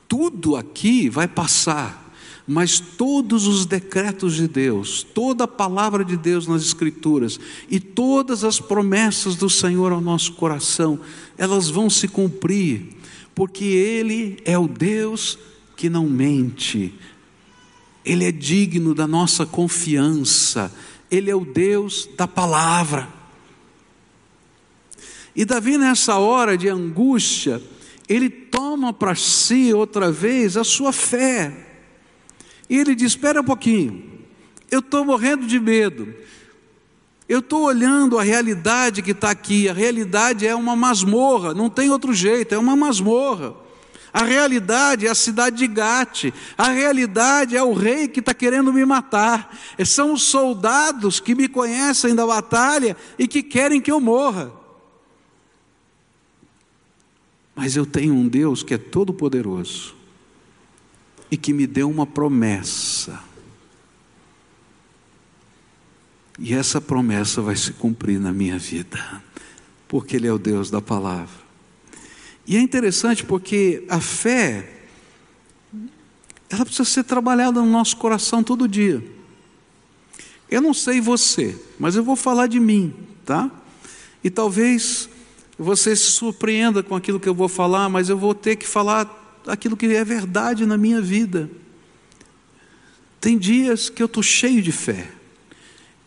Tudo 0.06 0.56
aqui 0.56 1.08
vai 1.08 1.26
passar, 1.26 2.12
mas 2.46 2.80
todos 2.80 3.46
os 3.46 3.64
decretos 3.64 4.34
de 4.34 4.48
Deus, 4.48 5.02
toda 5.02 5.44
a 5.44 5.48
palavra 5.48 6.04
de 6.04 6.16
Deus 6.16 6.46
nas 6.46 6.62
Escrituras 6.62 7.38
e 7.68 7.78
todas 7.78 8.42
as 8.44 8.60
promessas 8.60 9.36
do 9.36 9.48
Senhor 9.48 9.92
ao 9.92 10.00
nosso 10.00 10.32
coração, 10.32 10.98
elas 11.38 11.70
vão 11.70 11.88
se 11.88 12.08
cumprir, 12.08 12.99
porque 13.40 13.64
Ele 13.64 14.36
é 14.44 14.58
o 14.58 14.68
Deus 14.68 15.38
que 15.74 15.88
não 15.88 16.06
mente, 16.06 16.92
Ele 18.04 18.26
é 18.26 18.30
digno 18.30 18.94
da 18.94 19.06
nossa 19.06 19.46
confiança, 19.46 20.70
Ele 21.10 21.30
é 21.30 21.34
o 21.34 21.42
Deus 21.42 22.06
da 22.18 22.28
palavra. 22.28 23.08
E 25.34 25.46
Davi, 25.46 25.78
nessa 25.78 26.18
hora 26.18 26.54
de 26.54 26.68
angústia, 26.68 27.62
ele 28.06 28.28
toma 28.28 28.92
para 28.92 29.14
si 29.14 29.72
outra 29.72 30.12
vez 30.12 30.58
a 30.58 30.62
sua 30.62 30.92
fé. 30.92 31.66
E 32.68 32.76
ele 32.76 32.94
diz: 32.94 33.12
Espera 33.12 33.40
um 33.40 33.44
pouquinho, 33.44 34.04
eu 34.70 34.80
estou 34.80 35.02
morrendo 35.02 35.46
de 35.46 35.58
medo. 35.58 36.12
Eu 37.30 37.38
estou 37.38 37.62
olhando 37.62 38.18
a 38.18 38.24
realidade 38.24 39.02
que 39.02 39.12
está 39.12 39.30
aqui. 39.30 39.68
A 39.68 39.72
realidade 39.72 40.44
é 40.44 40.52
uma 40.52 40.74
masmorra, 40.74 41.54
não 41.54 41.70
tem 41.70 41.88
outro 41.88 42.12
jeito, 42.12 42.52
é 42.52 42.58
uma 42.58 42.74
masmorra. 42.74 43.54
A 44.12 44.24
realidade 44.24 45.06
é 45.06 45.10
a 45.10 45.14
cidade 45.14 45.58
de 45.58 45.68
Gate. 45.68 46.34
A 46.58 46.70
realidade 46.70 47.56
é 47.56 47.62
o 47.62 47.72
rei 47.72 48.08
que 48.08 48.18
está 48.18 48.34
querendo 48.34 48.72
me 48.72 48.84
matar. 48.84 49.56
São 49.86 50.12
os 50.12 50.24
soldados 50.24 51.20
que 51.20 51.36
me 51.36 51.46
conhecem 51.46 52.16
da 52.16 52.26
batalha 52.26 52.96
e 53.16 53.28
que 53.28 53.44
querem 53.44 53.80
que 53.80 53.92
eu 53.92 54.00
morra. 54.00 54.50
Mas 57.54 57.76
eu 57.76 57.86
tenho 57.86 58.12
um 58.12 58.26
Deus 58.26 58.64
que 58.64 58.74
é 58.74 58.78
todo-poderoso 58.78 59.94
e 61.30 61.36
que 61.36 61.52
me 61.52 61.68
deu 61.68 61.88
uma 61.88 62.06
promessa. 62.08 63.29
E 66.40 66.54
essa 66.54 66.80
promessa 66.80 67.42
vai 67.42 67.54
se 67.54 67.74
cumprir 67.74 68.18
na 68.18 68.32
minha 68.32 68.58
vida, 68.58 69.22
porque 69.86 70.16
Ele 70.16 70.26
é 70.26 70.32
o 70.32 70.38
Deus 70.38 70.70
da 70.70 70.80
palavra. 70.80 71.38
E 72.46 72.56
é 72.56 72.60
interessante 72.60 73.22
porque 73.24 73.84
a 73.90 74.00
fé, 74.00 74.86
ela 76.48 76.64
precisa 76.64 76.86
ser 76.86 77.04
trabalhada 77.04 77.60
no 77.60 77.66
nosso 77.66 77.98
coração 77.98 78.42
todo 78.42 78.66
dia. 78.66 79.04
Eu 80.50 80.62
não 80.62 80.72
sei 80.72 80.98
você, 80.98 81.56
mas 81.78 81.94
eu 81.94 82.02
vou 82.02 82.16
falar 82.16 82.46
de 82.46 82.58
mim, 82.58 82.94
tá? 83.24 83.50
E 84.24 84.30
talvez 84.30 85.10
você 85.58 85.94
se 85.94 86.10
surpreenda 86.10 86.82
com 86.82 86.96
aquilo 86.96 87.20
que 87.20 87.28
eu 87.28 87.34
vou 87.34 87.48
falar, 87.48 87.90
mas 87.90 88.08
eu 88.08 88.16
vou 88.16 88.34
ter 88.34 88.56
que 88.56 88.66
falar 88.66 89.40
aquilo 89.46 89.76
que 89.76 89.86
é 89.94 90.04
verdade 90.04 90.64
na 90.64 90.78
minha 90.78 91.02
vida. 91.02 91.50
Tem 93.20 93.36
dias 93.36 93.90
que 93.90 94.02
eu 94.02 94.06
estou 94.06 94.22
cheio 94.22 94.62
de 94.62 94.72
fé, 94.72 95.19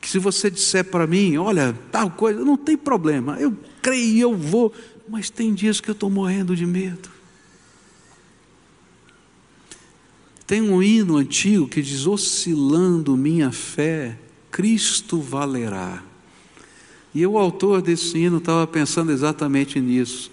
que 0.03 0.09
se 0.09 0.19
você 0.19 0.51
disser 0.51 0.83
para 0.83 1.07
mim, 1.07 1.37
olha, 1.37 1.73
tal 1.89 2.11
coisa, 2.11 2.43
não 2.43 2.57
tem 2.57 2.75
problema, 2.75 3.39
eu 3.39 3.55
creio, 3.81 4.19
eu 4.19 4.35
vou, 4.35 4.73
mas 5.07 5.29
tem 5.29 5.53
dias 5.53 5.79
que 5.79 5.89
eu 5.89 5.93
estou 5.93 6.09
morrendo 6.09 6.57
de 6.57 6.65
medo. 6.65 7.09
Tem 10.45 10.61
um 10.61 10.83
hino 10.83 11.15
antigo 11.15 11.69
que 11.69 11.81
diz: 11.81 12.05
oscilando 12.05 13.15
minha 13.15 13.49
fé, 13.49 14.19
Cristo 14.51 15.21
valerá. 15.21 16.03
E 17.15 17.25
o 17.25 17.37
autor 17.37 17.81
desse 17.81 18.17
hino 18.17 18.39
estava 18.39 18.67
pensando 18.67 19.09
exatamente 19.09 19.79
nisso. 19.79 20.29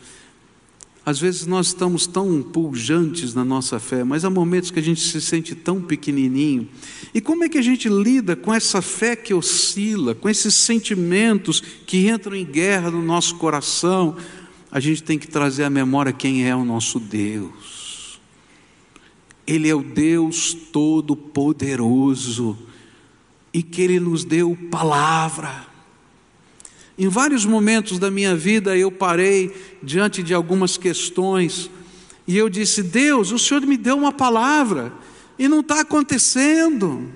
Às 1.11 1.19
vezes 1.19 1.45
nós 1.45 1.67
estamos 1.67 2.07
tão 2.07 2.41
pujantes 2.41 3.35
na 3.35 3.45
nossa 3.45 3.81
fé, 3.81 4.05
mas 4.05 4.25
há 4.25 4.31
momentos 4.31 4.71
que 4.71 4.79
a 4.79 4.83
gente 4.83 5.01
se 5.01 5.21
sente 5.21 5.57
tão 5.57 5.83
pequenininho. 5.83 6.69
E 7.13 7.21
como 7.21 7.43
é 7.43 7.49
que 7.49 7.59
a 7.59 7.63
gente 7.63 7.89
lida 7.89 8.37
com 8.37 8.55
essa 8.55 8.81
fé 8.81 9.17
que 9.17 9.35
oscila, 9.35 10.15
com 10.15 10.29
esses 10.29 10.55
sentimentos 10.55 11.61
que 11.85 12.09
entram 12.09 12.37
em 12.37 12.45
guerra 12.45 12.93
no 12.93 13.03
nosso 13.03 13.35
coração? 13.39 14.17
A 14.71 14.79
gente 14.79 15.03
tem 15.03 15.19
que 15.19 15.27
trazer 15.27 15.65
à 15.65 15.71
memória 15.71 16.13
quem 16.13 16.49
é 16.49 16.55
o 16.55 16.65
nosso 16.65 17.01
Deus. 17.01 18.21
Ele 19.45 19.69
é 19.69 19.75
o 19.75 19.83
Deus 19.83 20.55
Todo-Poderoso 20.55 22.57
e 23.53 23.65
que 23.65 23.83
Ele 23.83 23.99
nos 23.99 24.25
deu 24.25 24.57
palavra 24.71 25.70
em 27.01 27.09
vários 27.09 27.47
momentos 27.47 27.99
da 27.99 28.11
minha 28.11 28.37
vida 28.37 28.77
eu 28.77 28.93
parei 28.93 29.79
diante 29.83 30.23
de 30.23 30.35
algumas 30.35 30.77
questões 30.77 31.71
e 32.27 32.37
eu 32.37 32.51
disse: 32.51 32.83
Deus, 32.83 33.33
o 33.33 33.39
Senhor 33.39 33.63
me 33.63 33.79
deu 33.79 33.97
uma 33.97 34.13
palavra 34.13 34.93
e 35.39 35.49
não 35.49 35.61
está 35.61 35.81
acontecendo. 35.81 37.11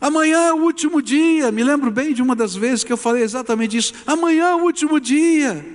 Amanhã 0.00 0.38
é 0.38 0.52
o 0.52 0.62
último 0.62 1.02
dia. 1.02 1.50
Me 1.50 1.64
lembro 1.64 1.90
bem 1.90 2.14
de 2.14 2.22
uma 2.22 2.36
das 2.36 2.54
vezes 2.54 2.84
que 2.84 2.92
eu 2.92 2.96
falei 2.96 3.24
exatamente 3.24 3.76
isso. 3.76 3.92
Amanhã 4.06 4.50
é 4.50 4.54
o 4.54 4.62
último 4.62 5.00
dia. 5.00 5.66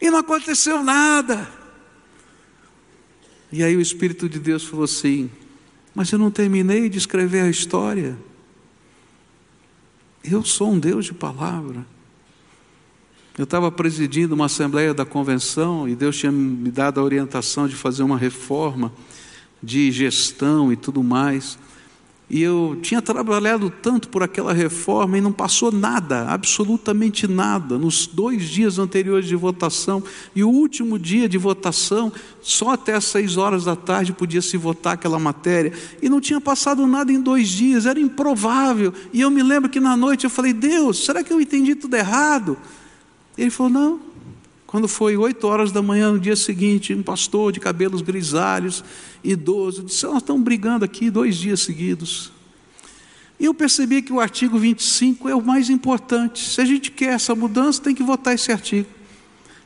E 0.00 0.10
não 0.10 0.20
aconteceu 0.20 0.82
nada. 0.82 1.46
E 3.52 3.62
aí 3.62 3.76
o 3.76 3.82
Espírito 3.82 4.30
de 4.30 4.38
Deus 4.38 4.64
falou 4.64 4.86
assim: 4.86 5.30
Mas 5.94 6.10
eu 6.10 6.18
não 6.18 6.30
terminei 6.30 6.88
de 6.88 6.96
escrever 6.96 7.42
a 7.42 7.50
história. 7.50 8.16
Eu 10.24 10.42
sou 10.42 10.72
um 10.72 10.78
Deus 10.78 11.04
de 11.04 11.12
palavra. 11.12 11.84
Eu 13.36 13.44
estava 13.44 13.70
presidindo 13.70 14.34
uma 14.34 14.46
assembleia 14.46 14.94
da 14.94 15.04
convenção 15.04 15.86
e 15.86 15.94
Deus 15.94 16.16
tinha 16.16 16.32
me 16.32 16.70
dado 16.70 16.98
a 16.98 17.02
orientação 17.02 17.68
de 17.68 17.74
fazer 17.74 18.02
uma 18.02 18.16
reforma 18.16 18.90
de 19.62 19.90
gestão 19.92 20.72
e 20.72 20.76
tudo 20.76 21.02
mais. 21.02 21.58
E 22.28 22.40
eu 22.40 22.78
tinha 22.80 23.02
trabalhado 23.02 23.68
tanto 23.68 24.08
por 24.08 24.22
aquela 24.22 24.52
reforma 24.54 25.18
e 25.18 25.20
não 25.20 25.30
passou 25.30 25.70
nada, 25.70 26.26
absolutamente 26.26 27.28
nada, 27.28 27.76
nos 27.76 28.06
dois 28.06 28.48
dias 28.48 28.78
anteriores 28.78 29.26
de 29.26 29.36
votação. 29.36 30.02
E 30.34 30.42
o 30.42 30.48
último 30.48 30.98
dia 30.98 31.28
de 31.28 31.36
votação, 31.36 32.10
só 32.40 32.70
até 32.70 32.94
as 32.94 33.04
seis 33.04 33.36
horas 33.36 33.64
da 33.64 33.76
tarde 33.76 34.14
podia 34.14 34.40
se 34.40 34.56
votar 34.56 34.94
aquela 34.94 35.18
matéria. 35.18 35.72
E 36.00 36.08
não 36.08 36.20
tinha 36.20 36.40
passado 36.40 36.86
nada 36.86 37.12
em 37.12 37.20
dois 37.20 37.48
dias, 37.48 37.84
era 37.84 38.00
improvável. 38.00 38.94
E 39.12 39.20
eu 39.20 39.30
me 39.30 39.42
lembro 39.42 39.68
que 39.68 39.78
na 39.78 39.96
noite 39.96 40.24
eu 40.24 40.30
falei: 40.30 40.54
Deus, 40.54 41.04
será 41.04 41.22
que 41.22 41.32
eu 41.32 41.40
entendi 41.40 41.74
tudo 41.74 41.94
errado? 41.94 42.56
Ele 43.36 43.50
falou: 43.50 43.70
Não, 43.70 44.00
quando 44.74 44.88
foi 44.88 45.16
oito 45.16 45.46
horas 45.46 45.70
da 45.70 45.80
manhã, 45.80 46.10
no 46.10 46.18
dia 46.18 46.34
seguinte, 46.34 46.92
um 46.92 47.00
pastor 47.00 47.52
de 47.52 47.60
cabelos 47.60 48.02
grisalhos, 48.02 48.82
idoso, 49.22 49.84
disse: 49.84 50.04
Nós 50.04 50.16
estamos 50.16 50.42
brigando 50.42 50.84
aqui 50.84 51.10
dois 51.10 51.36
dias 51.36 51.60
seguidos. 51.60 52.32
E 53.38 53.44
eu 53.44 53.54
percebi 53.54 54.02
que 54.02 54.12
o 54.12 54.18
artigo 54.18 54.58
25 54.58 55.28
é 55.28 55.34
o 55.36 55.40
mais 55.40 55.70
importante. 55.70 56.40
Se 56.40 56.60
a 56.60 56.64
gente 56.64 56.90
quer 56.90 57.10
essa 57.10 57.36
mudança, 57.36 57.80
tem 57.80 57.94
que 57.94 58.02
votar 58.02 58.34
esse 58.34 58.50
artigo. 58.50 58.88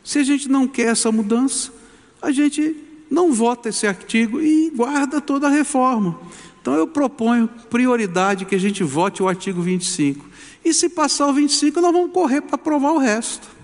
Se 0.05 0.19
a 0.19 0.23
gente 0.23 0.47
não 0.47 0.69
quer 0.69 0.89
essa 0.89 1.11
mudança, 1.11 1.73
a 2.21 2.31
gente 2.31 2.77
não 3.11 3.33
vota 3.33 3.71
esse 3.71 3.87
artigo 3.87 4.43
e 4.43 4.69
guarda 4.77 5.23
toda 5.23 5.47
a 5.47 5.51
reforma. 5.51 6.21
Então 6.61 6.75
eu 6.75 6.87
proponho 6.87 7.49
prioridade 7.71 8.45
que 8.45 8.55
a 8.55 8.61
gente 8.61 8.85
vote 8.85 9.23
o 9.23 9.29
artigo 9.29 9.63
25. 9.63 10.27
E 10.63 10.75
se 10.75 10.91
passar 10.91 11.29
o 11.29 11.33
25, 11.33 11.81
nós 11.81 11.93
vamos 11.95 12.13
correr 12.13 12.43
para 12.43 12.57
aprovar 12.57 12.93
o 12.93 12.99
resto. 12.99 13.57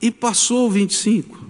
E 0.00 0.10
passou 0.10 0.66
o 0.66 0.70
25. 0.70 1.48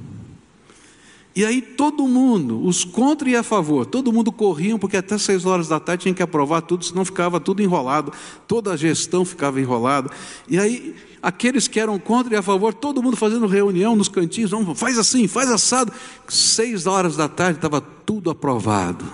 E 1.39 1.45
aí 1.45 1.63
todo 1.63 2.09
mundo, 2.09 2.67
os 2.67 2.85
contra 2.85 3.31
e 3.31 3.37
a 3.37 3.45
favor, 3.45 3.87
todo 3.87 4.13
mundo 4.13 4.33
corriam, 4.33 4.77
porque 4.77 4.97
até 4.97 5.17
seis 5.17 5.47
horas 5.47 5.69
da 5.69 5.79
tarde 5.79 6.03
tinha 6.03 6.15
que 6.15 6.21
aprovar 6.21 6.63
tudo, 6.63 6.85
senão 6.85 7.05
ficava 7.05 7.39
tudo 7.39 7.63
enrolado, 7.63 8.13
toda 8.49 8.73
a 8.73 8.77
gestão 8.77 9.25
ficava 9.25 9.61
enrolada. 9.61 10.11
E 10.49 10.59
aí, 10.59 10.97
aqueles 11.23 11.69
que 11.69 11.79
eram 11.79 11.97
contra 11.97 12.35
e 12.35 12.37
a 12.37 12.43
favor, 12.43 12.75
todo 12.75 13.01
mundo 13.01 13.17
fazendo 13.17 13.47
reunião 13.47 13.95
nos 13.95 14.09
cantinhos, 14.09 14.51
vamos, 14.51 14.77
faz 14.77 14.99
assim, 14.99 15.29
faz 15.29 15.49
assado. 15.49 15.93
Seis 16.27 16.89
horas 16.89 17.15
da 17.15 17.29
tarde 17.29 17.59
estava 17.59 17.81
tudo 17.81 18.31
aprovado. 18.31 19.05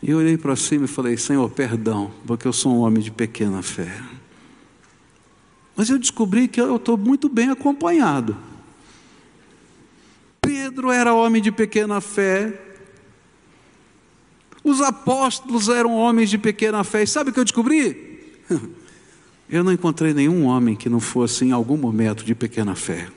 E 0.00 0.10
eu 0.10 0.18
olhei 0.18 0.38
para 0.38 0.54
cima 0.54 0.84
e 0.84 0.88
falei, 0.88 1.16
Senhor, 1.16 1.50
perdão, 1.50 2.12
porque 2.24 2.46
eu 2.46 2.52
sou 2.52 2.72
um 2.72 2.78
homem 2.82 3.02
de 3.02 3.10
pequena 3.10 3.62
fé. 3.62 4.13
Mas 5.76 5.90
eu 5.90 5.98
descobri 5.98 6.46
que 6.46 6.60
eu 6.60 6.76
estou 6.76 6.96
muito 6.96 7.28
bem 7.28 7.50
acompanhado. 7.50 8.36
Pedro 10.40 10.90
era 10.90 11.14
homem 11.14 11.42
de 11.42 11.50
pequena 11.50 12.00
fé. 12.00 12.60
Os 14.62 14.80
apóstolos 14.80 15.68
eram 15.68 15.94
homens 15.94 16.30
de 16.30 16.38
pequena 16.38 16.84
fé. 16.84 17.02
E 17.02 17.06
sabe 17.06 17.30
o 17.30 17.32
que 17.32 17.40
eu 17.40 17.44
descobri? 17.44 18.14
Eu 19.46 19.62
não 19.62 19.70
encontrei 19.70 20.14
nenhum 20.14 20.46
homem 20.46 20.74
que 20.74 20.88
não 20.88 20.98
fosse 20.98 21.44
em 21.44 21.52
algum 21.52 21.76
momento 21.76 22.24
de 22.24 22.34
pequena 22.34 22.74
fé. 22.74 23.08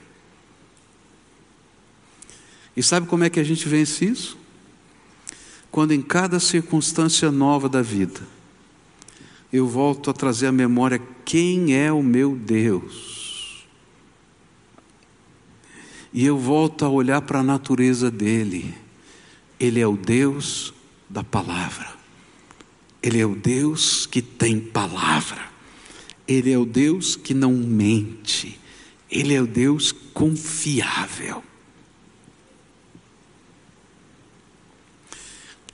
E 2.76 2.82
sabe 2.82 3.06
como 3.06 3.24
é 3.24 3.30
que 3.30 3.40
a 3.40 3.44
gente 3.44 3.66
vence 3.66 4.04
isso? 4.04 4.38
Quando 5.70 5.92
em 5.92 6.02
cada 6.02 6.38
circunstância 6.38 7.32
nova 7.32 7.68
da 7.68 7.82
vida, 7.82 8.20
eu 9.52 9.66
volto 9.66 10.10
a 10.10 10.12
trazer 10.12 10.46
à 10.46 10.52
memória 10.52 11.00
quem 11.24 11.74
é 11.74 11.92
o 11.92 12.02
meu 12.02 12.36
Deus 12.36 13.18
e 16.12 16.24
eu 16.24 16.38
volto 16.38 16.84
a 16.84 16.88
olhar 16.88 17.20
para 17.22 17.40
a 17.40 17.44
natureza 17.44 18.10
dele. 18.10 18.74
Ele 19.60 19.80
é 19.80 19.86
o 19.86 19.96
Deus 19.96 20.72
da 21.08 21.22
palavra. 21.22 21.88
Ele 23.02 23.20
é 23.20 23.26
o 23.26 23.34
Deus 23.34 24.06
que 24.06 24.22
tem 24.22 24.58
palavra. 24.58 25.48
Ele 26.26 26.50
é 26.50 26.58
o 26.58 26.64
Deus 26.64 27.14
que 27.14 27.34
não 27.34 27.52
mente. 27.52 28.58
Ele 29.10 29.34
é 29.34 29.40
o 29.40 29.46
Deus 29.46 29.92
confiável. 29.92 31.42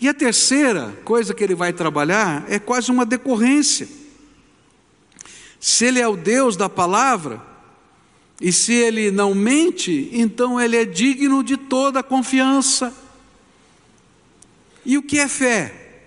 E 0.05 0.09
a 0.09 0.12
terceira 0.12 0.95
coisa 1.03 1.33
que 1.33 1.43
ele 1.43 1.55
vai 1.55 1.73
trabalhar 1.73 2.45
é 2.47 2.59
quase 2.59 2.90
uma 2.90 3.07
decorrência. 3.07 3.88
Se 5.59 5.87
ele 5.87 5.99
é 5.99 6.07
o 6.07 6.14
Deus 6.14 6.59
da 6.59 6.69
palavra, 6.69 7.43
e 8.38 8.53
se 8.53 8.75
ele 8.75 9.11
não 9.11 9.35
mente, 9.35 10.11
então 10.12 10.61
ele 10.61 10.77
é 10.77 10.85
digno 10.85 11.43
de 11.43 11.57
toda 11.57 12.01
a 12.01 12.03
confiança. 12.03 12.95
E 14.85 14.99
o 14.99 15.03
que 15.03 15.19
é 15.19 15.27
fé? 15.27 16.03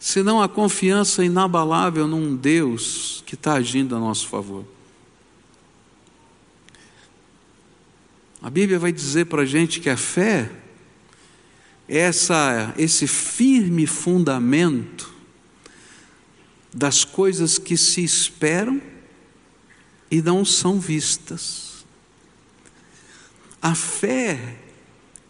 Senão 0.00 0.40
a 0.40 0.48
confiança 0.48 1.22
inabalável 1.22 2.06
num 2.06 2.34
Deus 2.34 3.22
que 3.26 3.34
está 3.34 3.52
agindo 3.52 3.94
a 3.94 4.00
nosso 4.00 4.26
favor. 4.26 4.64
A 8.40 8.48
Bíblia 8.48 8.78
vai 8.78 8.90
dizer 8.90 9.26
para 9.26 9.42
a 9.42 9.46
gente 9.46 9.80
que 9.80 9.90
a 9.90 9.98
fé 9.98 10.64
essa, 11.88 12.74
esse 12.76 13.06
firme 13.06 13.86
fundamento 13.86 15.14
das 16.72 17.04
coisas 17.04 17.58
que 17.58 17.76
se 17.76 18.02
esperam 18.02 18.80
e 20.10 20.20
não 20.20 20.44
são 20.44 20.78
vistas. 20.78 21.86
A 23.62 23.74
fé 23.74 24.58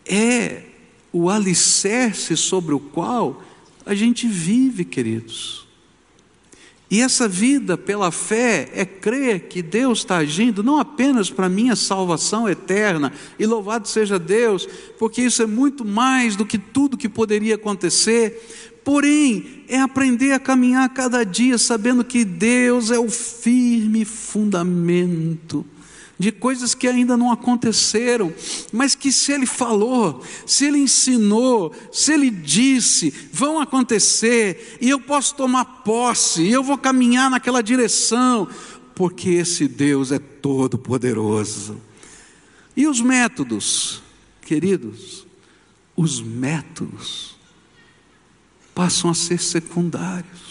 é 0.04 0.64
o 1.12 1.30
alicerce 1.30 2.36
sobre 2.36 2.74
o 2.74 2.80
qual 2.80 3.42
a 3.84 3.94
gente 3.94 4.26
vive, 4.26 4.84
queridos. 4.84 5.65
E 6.88 7.01
essa 7.01 7.27
vida 7.27 7.77
pela 7.77 8.12
fé 8.12 8.70
é 8.72 8.85
crer 8.85 9.49
que 9.49 9.61
Deus 9.61 9.99
está 9.99 10.18
agindo 10.18 10.62
não 10.62 10.79
apenas 10.79 11.29
para 11.31 11.49
minha 11.49 11.75
salvação 11.75 12.49
eterna, 12.49 13.12
e 13.38 13.44
louvado 13.44 13.88
seja 13.88 14.18
Deus, 14.18 14.68
porque 14.99 15.22
isso 15.22 15.42
é 15.42 15.46
muito 15.46 15.85
mais 15.85 16.37
do 16.37 16.46
que 16.46 16.59
tudo 16.59 16.96
que 16.96 17.09
poderia 17.09 17.57
acontecer, 17.57 18.40
Porém, 18.87 19.64
é 19.66 19.81
aprender 19.81 20.31
a 20.31 20.38
caminhar 20.38 20.88
cada 20.90 21.25
dia 21.25 21.59
sabendo 21.59 22.05
que 22.05 22.25
Deus 22.25 22.92
é 22.92 22.99
o 23.01 23.11
firme 23.11 24.05
fundamento 24.05 25.66
de 26.18 26.33
coisas 26.33 26.74
que 26.74 26.88
ainda 26.88 27.16
não 27.16 27.31
aconteceram, 27.31 28.33
mas 28.72 28.94
que 28.94 29.12
se 29.12 29.33
Ele 29.33 29.46
falou, 29.46 30.22
se 30.46 30.64
Ele 30.64 30.79
ensinou, 30.79 31.74
se 31.92 32.12
Ele 32.12 32.31
disse, 32.31 33.12
vão 33.33 33.61
acontecer, 33.61 34.79
e 34.81 34.88
eu 34.88 34.98
posso 34.98 35.35
tomar 35.35 35.64
posse, 35.64 36.42
e 36.42 36.52
eu 36.52 36.62
vou 36.62 36.79
caminhar 36.79 37.31
naquela 37.31 37.62
direção, 37.62 38.48
porque 38.94 39.31
esse 39.31 39.68
Deus 39.68 40.11
é 40.11 40.18
todo-poderoso. 40.18 41.81
E 42.74 42.87
os 42.87 43.00
métodos, 43.00 44.02
queridos, 44.40 45.26
os 45.94 46.20
métodos, 46.20 47.37
passam 48.74 49.11
a 49.11 49.14
ser 49.14 49.40
secundários. 49.40 50.45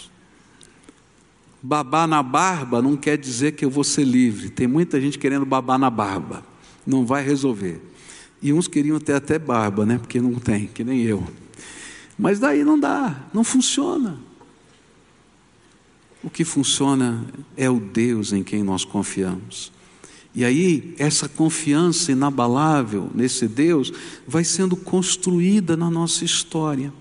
Babar 1.66 2.06
na 2.06 2.22
barba 2.22 2.80
não 2.80 2.96
quer 2.96 3.18
dizer 3.18 3.56
que 3.56 3.64
eu 3.64 3.70
vou 3.70 3.82
ser 3.82 4.04
livre. 4.04 4.50
Tem 4.50 4.68
muita 4.68 5.00
gente 5.00 5.18
querendo 5.18 5.44
babar 5.44 5.76
na 5.76 5.90
barba. 5.90 6.46
Não 6.86 7.04
vai 7.04 7.24
resolver. 7.24 7.82
E 8.40 8.52
uns 8.52 8.68
queriam 8.68 9.00
ter 9.00 9.14
até 9.14 9.36
barba, 9.36 9.84
né? 9.84 9.98
Porque 9.98 10.20
não 10.20 10.34
tem, 10.34 10.68
que 10.68 10.84
nem 10.84 11.02
eu. 11.02 11.26
Mas 12.16 12.38
daí 12.38 12.62
não 12.62 12.78
dá, 12.78 13.20
não 13.34 13.42
funciona. 13.42 14.16
O 16.22 16.30
que 16.30 16.44
funciona 16.44 17.26
é 17.56 17.68
o 17.68 17.80
Deus 17.80 18.32
em 18.32 18.44
quem 18.44 18.62
nós 18.62 18.84
confiamos. 18.84 19.72
E 20.32 20.44
aí, 20.44 20.94
essa 20.98 21.28
confiança 21.28 22.12
inabalável 22.12 23.10
nesse 23.12 23.48
Deus 23.48 23.92
vai 24.24 24.44
sendo 24.44 24.76
construída 24.76 25.76
na 25.76 25.90
nossa 25.90 26.24
história. 26.24 26.92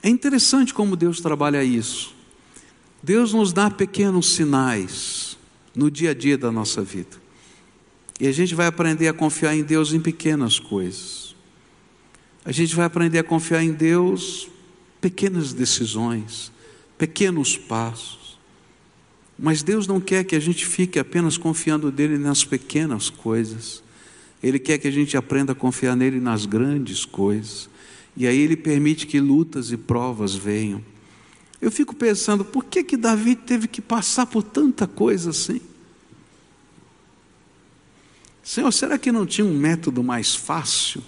É 0.00 0.08
interessante 0.08 0.72
como 0.72 0.94
Deus 0.94 1.20
trabalha 1.20 1.64
isso. 1.64 2.17
Deus 3.02 3.32
nos 3.32 3.52
dá 3.52 3.70
pequenos 3.70 4.34
sinais 4.34 5.38
no 5.74 5.90
dia 5.90 6.10
a 6.10 6.14
dia 6.14 6.36
da 6.36 6.50
nossa 6.50 6.82
vida. 6.82 7.16
E 8.20 8.26
a 8.26 8.32
gente 8.32 8.54
vai 8.54 8.66
aprender 8.66 9.06
a 9.06 9.12
confiar 9.12 9.54
em 9.54 9.62
Deus 9.62 9.92
em 9.92 10.00
pequenas 10.00 10.58
coisas. 10.58 11.36
A 12.44 12.50
gente 12.50 12.74
vai 12.74 12.84
aprender 12.84 13.18
a 13.18 13.24
confiar 13.24 13.62
em 13.62 13.72
Deus 13.72 14.48
pequenas 15.00 15.52
decisões, 15.52 16.50
pequenos 16.96 17.56
passos. 17.56 18.38
Mas 19.38 19.62
Deus 19.62 19.86
não 19.86 20.00
quer 20.00 20.24
que 20.24 20.34
a 20.34 20.40
gente 20.40 20.66
fique 20.66 20.98
apenas 20.98 21.38
confiando 21.38 21.92
nele 21.92 22.18
nas 22.18 22.44
pequenas 22.44 23.08
coisas. 23.08 23.84
Ele 24.42 24.58
quer 24.58 24.78
que 24.78 24.88
a 24.88 24.90
gente 24.90 25.16
aprenda 25.16 25.52
a 25.52 25.54
confiar 25.54 25.94
nele 25.94 26.18
nas 26.18 26.44
grandes 26.44 27.04
coisas. 27.04 27.68
E 28.16 28.26
aí 28.26 28.38
ele 28.40 28.56
permite 28.56 29.06
que 29.06 29.20
lutas 29.20 29.70
e 29.70 29.76
provas 29.76 30.34
venham. 30.34 30.82
Eu 31.60 31.70
fico 31.70 31.94
pensando, 31.94 32.44
por 32.44 32.64
que 32.64 32.84
que 32.84 32.96
Davi 32.96 33.34
teve 33.34 33.66
que 33.66 33.80
passar 33.80 34.26
por 34.26 34.42
tanta 34.42 34.86
coisa 34.86 35.30
assim? 35.30 35.60
Senhor, 38.42 38.72
será 38.72 38.96
que 38.96 39.12
não 39.12 39.26
tinha 39.26 39.46
um 39.46 39.56
método 39.56 40.02
mais 40.02 40.34
fácil? 40.34 41.02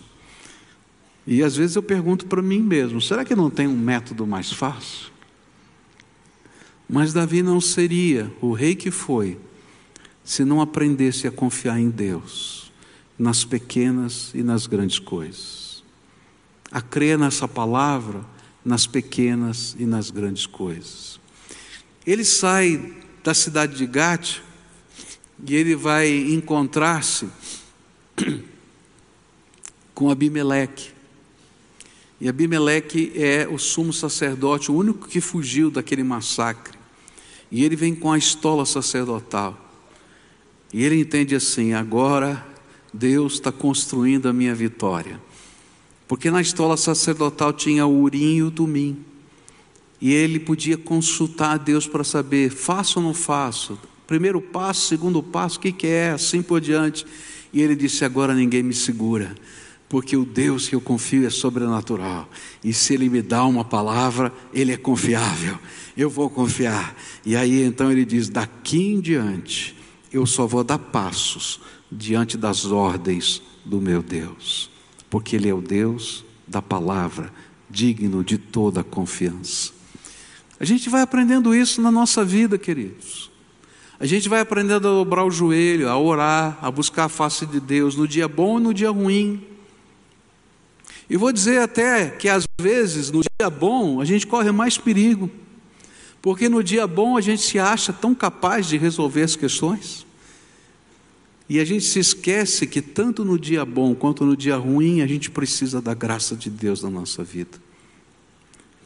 E 1.26 1.42
às 1.42 1.56
vezes 1.56 1.76
eu 1.76 1.82
pergunto 1.82 2.26
para 2.26 2.42
mim 2.42 2.60
mesmo: 2.60 3.00
será 3.00 3.24
que 3.24 3.34
não 3.34 3.48
tem 3.48 3.66
um 3.66 3.76
método 3.76 4.26
mais 4.26 4.52
fácil? 4.52 5.10
Mas 6.88 7.12
Davi 7.12 7.42
não 7.42 7.60
seria 7.60 8.32
o 8.40 8.52
rei 8.52 8.74
que 8.74 8.90
foi 8.90 9.38
se 10.24 10.44
não 10.44 10.60
aprendesse 10.60 11.26
a 11.26 11.30
confiar 11.30 11.78
em 11.78 11.88
Deus, 11.88 12.72
nas 13.18 13.44
pequenas 13.44 14.32
e 14.34 14.42
nas 14.42 14.66
grandes 14.66 14.98
coisas 14.98 15.70
a 16.70 16.80
crer 16.80 17.18
nessa 17.18 17.48
palavra 17.48 18.24
nas 18.64 18.86
pequenas 18.86 19.74
e 19.78 19.86
nas 19.86 20.10
grandes 20.10 20.46
coisas. 20.46 21.18
Ele 22.06 22.24
sai 22.24 22.94
da 23.22 23.34
cidade 23.34 23.76
de 23.76 23.86
Gate 23.86 24.40
e 25.46 25.54
ele 25.54 25.74
vai 25.74 26.08
encontrar-se 26.10 27.28
com 29.94 30.10
Abimeleque. 30.10 30.90
E 32.20 32.28
Abimeleque 32.28 33.12
é 33.14 33.48
o 33.48 33.58
sumo 33.58 33.92
sacerdote, 33.92 34.70
o 34.70 34.74
único 34.74 35.08
que 35.08 35.20
fugiu 35.20 35.70
daquele 35.70 36.02
massacre. 36.02 36.78
E 37.50 37.64
ele 37.64 37.76
vem 37.76 37.94
com 37.94 38.12
a 38.12 38.18
estola 38.18 38.66
sacerdotal. 38.66 39.58
E 40.72 40.84
ele 40.84 41.00
entende 41.00 41.34
assim: 41.34 41.72
agora 41.72 42.46
Deus 42.92 43.34
está 43.34 43.50
construindo 43.50 44.28
a 44.28 44.32
minha 44.32 44.54
vitória 44.54 45.20
Porque 46.10 46.28
na 46.28 46.40
escola 46.40 46.76
sacerdotal 46.76 47.52
tinha 47.52 47.86
o 47.86 48.02
Urim 48.02 48.34
e 48.34 48.42
o 48.42 48.50
Tumim. 48.50 48.98
E 50.00 50.12
ele 50.12 50.40
podia 50.40 50.76
consultar 50.76 51.52
a 51.52 51.56
Deus 51.56 51.86
para 51.86 52.02
saber, 52.02 52.50
faço 52.50 52.98
ou 52.98 53.04
não 53.04 53.14
faço? 53.14 53.78
Primeiro 54.08 54.40
passo, 54.40 54.88
segundo 54.88 55.22
passo, 55.22 55.58
o 55.58 55.60
que, 55.60 55.70
que 55.70 55.86
é? 55.86 56.10
Assim 56.10 56.42
por 56.42 56.60
diante. 56.60 57.06
E 57.52 57.62
ele 57.62 57.76
disse: 57.76 58.04
Agora 58.04 58.34
ninguém 58.34 58.60
me 58.60 58.74
segura, 58.74 59.36
porque 59.88 60.16
o 60.16 60.24
Deus 60.24 60.68
que 60.68 60.74
eu 60.74 60.80
confio 60.80 61.24
é 61.24 61.30
sobrenatural. 61.30 62.28
E 62.64 62.72
se 62.72 62.92
ele 62.92 63.08
me 63.08 63.22
dá 63.22 63.44
uma 63.44 63.64
palavra, 63.64 64.32
ele 64.52 64.72
é 64.72 64.76
confiável. 64.76 65.56
Eu 65.96 66.10
vou 66.10 66.28
confiar. 66.28 66.92
E 67.24 67.36
aí 67.36 67.62
então 67.62 67.88
ele 67.88 68.04
diz: 68.04 68.28
Daqui 68.28 68.82
em 68.82 69.00
diante, 69.00 69.76
eu 70.12 70.26
só 70.26 70.44
vou 70.44 70.64
dar 70.64 70.80
passos 70.80 71.60
diante 71.88 72.36
das 72.36 72.64
ordens 72.64 73.40
do 73.64 73.80
meu 73.80 74.02
Deus, 74.02 74.70
porque 75.10 75.36
Ele 75.36 75.48
é 75.48 75.54
o 75.54 75.60
Deus 75.60 76.24
da 76.46 76.62
palavra, 76.62 77.32
digno 77.68 78.24
de 78.24 78.38
toda 78.38 78.82
confiança. 78.82 79.72
A 80.58 80.64
gente 80.64 80.88
vai 80.88 81.02
aprendendo 81.02 81.54
isso 81.54 81.82
na 81.82 81.90
nossa 81.90 82.24
vida, 82.24 82.56
queridos. 82.56 83.30
A 83.98 84.06
gente 84.06 84.28
vai 84.28 84.40
aprendendo 84.40 84.88
a 84.88 84.92
dobrar 84.92 85.24
o 85.24 85.30
joelho, 85.30 85.88
a 85.88 85.98
orar, 85.98 86.58
a 86.62 86.70
buscar 86.70 87.04
a 87.04 87.08
face 87.08 87.44
de 87.44 87.60
Deus 87.60 87.96
no 87.96 88.08
dia 88.08 88.26
bom 88.26 88.58
e 88.58 88.62
no 88.62 88.72
dia 88.72 88.90
ruim. 88.90 89.44
E 91.08 91.16
vou 91.16 91.32
dizer 91.32 91.60
até 91.60 92.08
que 92.08 92.28
às 92.28 92.44
vezes 92.60 93.10
no 93.10 93.20
dia 93.20 93.50
bom 93.50 94.00
a 94.00 94.04
gente 94.04 94.26
corre 94.26 94.52
mais 94.52 94.78
perigo, 94.78 95.30
porque 96.22 96.48
no 96.48 96.62
dia 96.62 96.86
bom 96.86 97.16
a 97.16 97.20
gente 97.20 97.42
se 97.42 97.58
acha 97.58 97.92
tão 97.92 98.14
capaz 98.14 98.66
de 98.66 98.78
resolver 98.78 99.22
as 99.22 99.36
questões. 99.36 100.06
E 101.50 101.58
a 101.58 101.64
gente 101.64 101.84
se 101.84 101.98
esquece 101.98 102.64
que 102.64 102.80
tanto 102.80 103.24
no 103.24 103.36
dia 103.36 103.64
bom 103.64 103.92
quanto 103.92 104.24
no 104.24 104.36
dia 104.36 104.54
ruim 104.56 105.02
a 105.02 105.06
gente 105.08 105.28
precisa 105.28 105.82
da 105.82 105.92
graça 105.92 106.36
de 106.36 106.48
Deus 106.48 106.80
na 106.80 106.88
nossa 106.88 107.24
vida. 107.24 107.58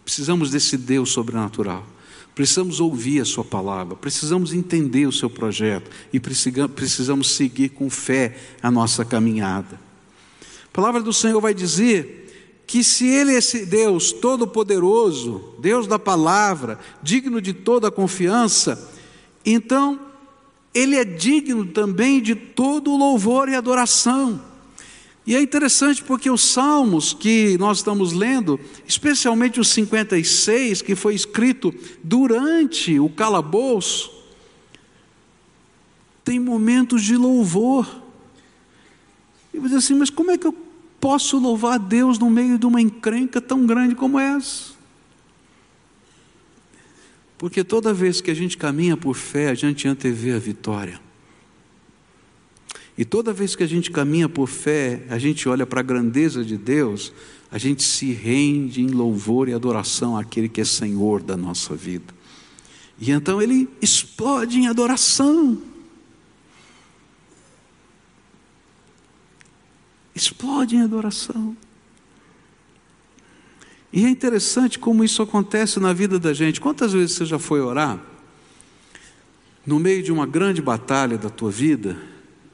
Precisamos 0.03 0.51
desse 0.51 0.79
Deus 0.79 1.11
sobrenatural. 1.11 1.87
Precisamos 2.35 2.81
ouvir 2.81 3.21
a 3.21 3.25
Sua 3.27 3.45
palavra, 3.45 3.95
precisamos 3.95 4.55
entender 4.55 5.07
o 5.07 5.13
seu 5.13 5.29
projeto 5.29 5.91
e 6.11 6.19
precisamos 6.19 7.33
seguir 7.33 7.69
com 7.69 7.91
fé 7.91 8.35
a 8.63 8.71
nossa 8.71 9.05
caminhada. 9.05 9.79
A 10.65 10.73
palavra 10.73 11.03
do 11.03 11.13
Senhor 11.13 11.43
vai 11.43 11.53
dizer 11.53 12.63
que 12.67 12.83
se 12.83 13.07
Ele 13.07 13.35
é 13.35 13.39
esse 13.39 13.67
Deus 13.67 14.11
todo-poderoso, 14.11 15.55
Deus 15.59 15.87
da 15.87 15.99
palavra, 15.99 16.79
digno 17.03 17.43
de 17.43 17.53
toda 17.53 17.91
confiança, 17.91 18.91
então 19.45 20.14
ele 20.75 20.97
é 20.97 21.05
digno 21.05 21.65
também 21.65 22.21
de 22.21 22.35
todo 22.35 22.91
o 22.91 22.97
louvor 22.97 23.49
e 23.49 23.55
adoração. 23.55 24.43
E 25.27 25.35
é 25.35 25.41
interessante 25.41 26.03
porque 26.03 26.29
os 26.29 26.43
salmos 26.43 27.15
que 27.15 27.57
nós 27.57 27.79
estamos 27.79 28.13
lendo, 28.13 28.61
especialmente 28.87 29.59
o 29.59 29.65
56, 29.65 30.83
que 30.83 30.95
foi 30.95 31.15
escrito 31.15 31.73
durante 32.03 32.99
o 32.99 33.09
calabouço, 33.09 34.13
tem 36.23 36.39
momentos 36.39 37.03
de 37.03 37.17
louvor. 37.17 38.03
E 39.53 39.59
você 39.59 39.77
assim, 39.77 39.95
mas 39.95 40.11
como 40.11 40.31
é 40.31 40.37
que 40.37 40.47
eu 40.47 40.55
posso 41.01 41.39
louvar 41.39 41.75
a 41.75 41.79
Deus 41.79 42.19
no 42.19 42.29
meio 42.29 42.59
de 42.59 42.67
uma 42.67 42.81
encrenca 42.81 43.41
tão 43.41 43.65
grande 43.65 43.95
como 43.95 44.19
essa? 44.19 44.74
Porque 47.45 47.63
toda 47.63 47.93
vez 47.93 48.23
que 48.23 48.31
a 48.31 48.35
gente 48.35 48.57
caminha 48.57 48.97
por 48.97 49.15
fé, 49.15 49.51
a 49.51 49.55
gente 49.55 49.87
antevê 49.87 50.33
a 50.33 50.39
vitória. 50.39 50.99
E 52.97 53.05
toda 53.05 53.35
vez 53.35 53.55
que 53.55 53.63
a 53.63 53.67
gente 53.67 53.91
caminha 53.91 54.31
por 54.31 54.49
fé, 54.49 55.05
a 55.11 55.19
gente 55.19 55.47
olha 55.47 55.67
para 55.67 55.81
a 55.81 55.83
grandeza 55.83 56.43
de 56.43 56.57
Deus, 56.57 57.13
a 57.51 57.59
gente 57.59 57.83
se 57.83 58.13
rende 58.13 58.81
em 58.81 58.87
louvor 58.87 59.47
e 59.47 59.53
adoração 59.53 60.17
àquele 60.17 60.49
que 60.49 60.63
é 60.63 60.65
Senhor 60.65 61.23
da 61.23 61.37
nossa 61.37 61.75
vida. 61.75 62.15
E 62.99 63.11
então 63.11 63.43
ele 63.43 63.69
explode 63.79 64.59
em 64.59 64.67
adoração. 64.67 65.61
Explode 70.15 70.77
em 70.77 70.81
adoração. 70.81 71.55
E 73.95 74.05
é 74.05 74.09
interessante 74.09 74.77
como 74.77 75.05
isso 75.05 75.23
acontece 75.23 75.79
na 75.79 75.93
vida 75.93 76.19
da 76.19 76.35
gente. 76.35 76.61
Quantas 76.61 76.93
vezes 76.93 77.13
você 77.13 77.25
já 77.25 77.39
foi 77.39 77.61
orar 77.61 78.05
no 79.65 79.79
meio 79.79 80.03
de 80.03 80.11
uma 80.11 80.27
grande 80.27 80.61
batalha 80.61 81.17
da 81.17 81.31
tua 81.31 81.49
vida 81.49 81.97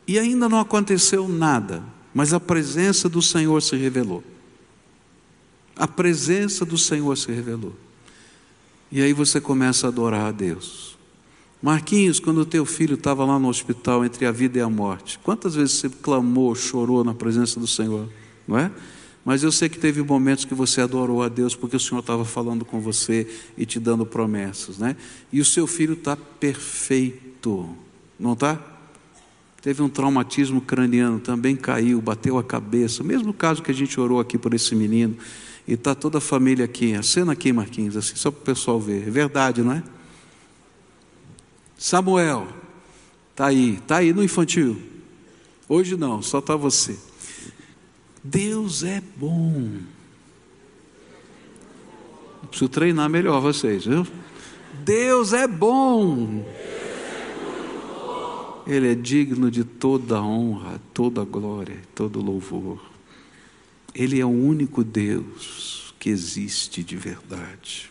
e 0.06 0.18
ainda 0.18 0.50
não 0.50 0.60
aconteceu 0.60 1.26
nada, 1.26 1.82
mas 2.12 2.34
a 2.34 2.38
presença 2.38 3.08
do 3.08 3.22
Senhor 3.22 3.62
se 3.62 3.74
revelou. 3.74 4.22
A 5.74 5.88
presença 5.88 6.62
do 6.66 6.76
Senhor 6.76 7.16
se 7.16 7.32
revelou. 7.32 7.74
E 8.92 9.00
aí 9.00 9.14
você 9.14 9.40
começa 9.40 9.86
a 9.86 9.88
adorar 9.88 10.26
a 10.26 10.32
Deus. 10.32 10.98
Marquinhos, 11.62 12.20
quando 12.20 12.42
o 12.42 12.46
teu 12.46 12.66
filho 12.66 12.96
estava 12.96 13.24
lá 13.24 13.38
no 13.38 13.48
hospital 13.48 14.04
entre 14.04 14.26
a 14.26 14.30
vida 14.30 14.58
e 14.58 14.60
a 14.60 14.68
morte, 14.68 15.18
quantas 15.22 15.54
vezes 15.54 15.72
você 15.72 15.88
clamou, 15.88 16.54
chorou 16.54 17.02
na 17.02 17.14
presença 17.14 17.58
do 17.58 17.66
Senhor, 17.66 18.10
não 18.46 18.58
é? 18.58 18.70
Mas 19.24 19.42
eu 19.42 19.52
sei 19.52 19.68
que 19.68 19.78
teve 19.78 20.02
momentos 20.02 20.44
que 20.44 20.54
você 20.54 20.80
adorou 20.80 21.22
a 21.22 21.28
Deus 21.28 21.54
porque 21.54 21.76
o 21.76 21.80
Senhor 21.80 22.00
estava 22.00 22.24
falando 22.24 22.64
com 22.64 22.80
você 22.80 23.28
e 23.56 23.66
te 23.66 23.78
dando 23.78 24.06
promessas, 24.06 24.78
né? 24.78 24.96
E 25.32 25.40
o 25.40 25.44
seu 25.44 25.66
filho 25.66 25.92
está 25.92 26.16
perfeito, 26.16 27.68
não 28.18 28.32
está? 28.32 28.58
Teve 29.60 29.82
um 29.82 29.90
traumatismo 29.90 30.62
craniano, 30.62 31.20
também 31.20 31.54
caiu, 31.54 32.00
bateu 32.00 32.38
a 32.38 32.44
cabeça. 32.44 33.04
Mesmo 33.04 33.34
caso 33.34 33.62
que 33.62 33.70
a 33.70 33.74
gente 33.74 34.00
orou 34.00 34.18
aqui 34.18 34.38
por 34.38 34.54
esse 34.54 34.74
menino. 34.74 35.16
E 35.68 35.74
está 35.74 35.94
toda 35.94 36.16
a 36.16 36.20
família 36.20 36.64
aqui. 36.64 36.94
A 36.94 37.02
cena 37.02 37.32
aqui, 37.32 37.52
Marquinhos, 37.52 37.94
assim, 37.94 38.16
só 38.16 38.30
para 38.30 38.40
o 38.40 38.44
pessoal 38.44 38.80
ver. 38.80 39.06
É 39.06 39.10
verdade, 39.10 39.62
não 39.62 39.72
é? 39.72 39.82
Samuel, 41.76 42.48
está 43.30 43.46
aí, 43.46 43.74
está 43.74 43.98
aí 43.98 44.14
no 44.14 44.24
infantil. 44.24 44.80
Hoje 45.68 45.94
não, 45.94 46.22
só 46.22 46.38
está 46.38 46.56
você. 46.56 46.98
Deus 48.22 48.82
é 48.82 49.02
bom. 49.16 49.78
Preciso 52.48 52.68
treinar 52.68 53.08
melhor 53.08 53.40
vocês, 53.40 53.84
viu? 53.84 54.06
Deus 54.84 55.32
é 55.32 55.46
bom. 55.46 56.44
Ele 58.66 58.92
é 58.92 58.94
digno 58.94 59.50
de 59.50 59.64
toda 59.64 60.22
honra, 60.22 60.80
toda 60.92 61.24
glória, 61.24 61.78
todo 61.94 62.20
louvor. 62.20 62.80
Ele 63.94 64.20
é 64.20 64.24
o 64.24 64.28
único 64.28 64.84
Deus 64.84 65.94
que 65.98 66.08
existe 66.08 66.82
de 66.82 66.96
verdade. 66.96 67.90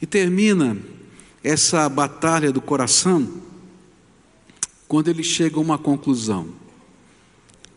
E 0.00 0.06
termina 0.06 0.76
essa 1.42 1.88
batalha 1.88 2.50
do 2.50 2.60
coração 2.60 3.28
quando 4.86 5.08
ele 5.08 5.22
chega 5.22 5.56
a 5.56 5.60
uma 5.60 5.78
conclusão. 5.78 6.48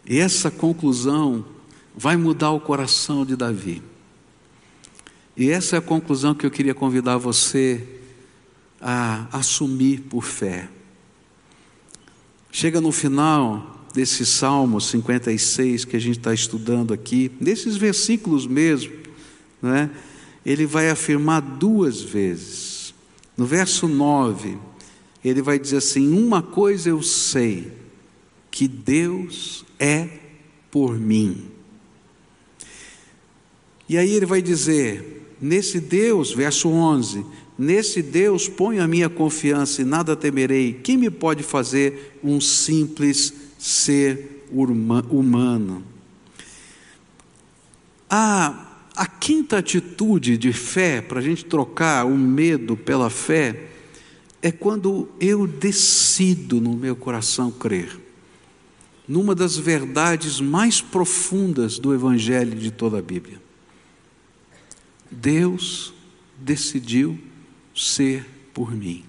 E 0.06 0.20
essa 0.20 0.50
conclusão 0.50 1.46
vai 1.96 2.18
mudar 2.18 2.52
o 2.52 2.60
coração 2.60 3.26
de 3.26 3.36
Davi. 3.36 3.82
E 5.36 5.50
essa 5.50 5.76
é 5.76 5.80
a 5.80 5.82
conclusão 5.82 6.36
que 6.36 6.46
eu 6.46 6.52
queria 6.52 6.74
convidar 6.74 7.18
você 7.18 7.88
a 8.80 9.28
assumir 9.32 10.02
por 10.02 10.24
fé. 10.24 10.68
Chega 12.52 12.82
no 12.82 12.92
final 12.92 13.88
desse 13.94 14.26
Salmo 14.26 14.82
56 14.82 15.86
que 15.86 15.96
a 15.96 16.00
gente 16.00 16.18
está 16.18 16.34
estudando 16.34 16.94
aqui, 16.94 17.32
nesses 17.40 17.78
versículos 17.78 18.48
mesmo, 18.48 18.94
né? 19.62 19.90
ele 20.46 20.66
vai 20.66 20.90
afirmar 20.90 21.42
duas 21.42 22.02
vezes. 22.02 22.94
No 23.38 23.46
verso 23.46 23.88
9, 23.88 24.58
ele 25.24 25.42
vai 25.42 25.58
dizer 25.58 25.78
assim: 25.78 26.12
Uma 26.12 26.42
coisa 26.42 26.90
eu 26.90 27.02
sei, 27.02 27.72
que 28.52 28.68
Deus 28.68 29.66
é 29.80 30.08
por 30.70 31.00
mim. 31.00 31.50
E 33.88 33.98
aí 33.98 34.12
ele 34.12 34.26
vai 34.26 34.42
dizer: 34.42 35.36
nesse 35.42 35.80
Deus, 35.80 36.34
verso 36.34 36.68
11: 36.70 37.26
nesse 37.58 38.02
Deus 38.02 38.50
ponho 38.50 38.84
a 38.84 38.88
minha 38.88 39.10
confiança 39.10 39.82
e 39.82 39.86
nada 39.86 40.16
temerei. 40.16 40.74
Quem 40.74 40.98
me 40.98 41.10
pode 41.10 41.42
fazer 41.42 42.20
um 42.22 42.42
simples 42.42 43.34
ser 43.58 44.46
humano? 44.52 45.84
A, 48.10 48.84
a 48.94 49.08
quinta 49.08 49.60
atitude 49.60 50.38
de 50.38 50.52
fé, 50.52 51.02
para 51.02 51.20
a 51.20 51.24
gente 51.24 51.46
trocar 51.46 52.06
o 52.06 52.18
medo 52.18 52.76
pela 52.76 53.10
fé, 53.10 53.68
é 54.42 54.52
quando 54.52 55.08
eu 55.20 55.48
decido 55.48 56.60
no 56.60 56.76
meu 56.76 56.96
coração 56.96 57.50
crer 57.50 58.11
numa 59.08 59.36
das 59.36 59.58
verdades 59.58 60.40
mais 60.40 60.82
profundas 60.82 61.80
do 61.80 61.94
Evangelho 61.94 62.58
de 62.58 62.72
toda 62.72 63.00
a 63.00 63.02
Bíblia. 63.02 63.42
Deus 65.10 65.94
decidiu 66.38 67.20
ser 67.76 68.26
por 68.54 68.74
mim. 68.74 69.04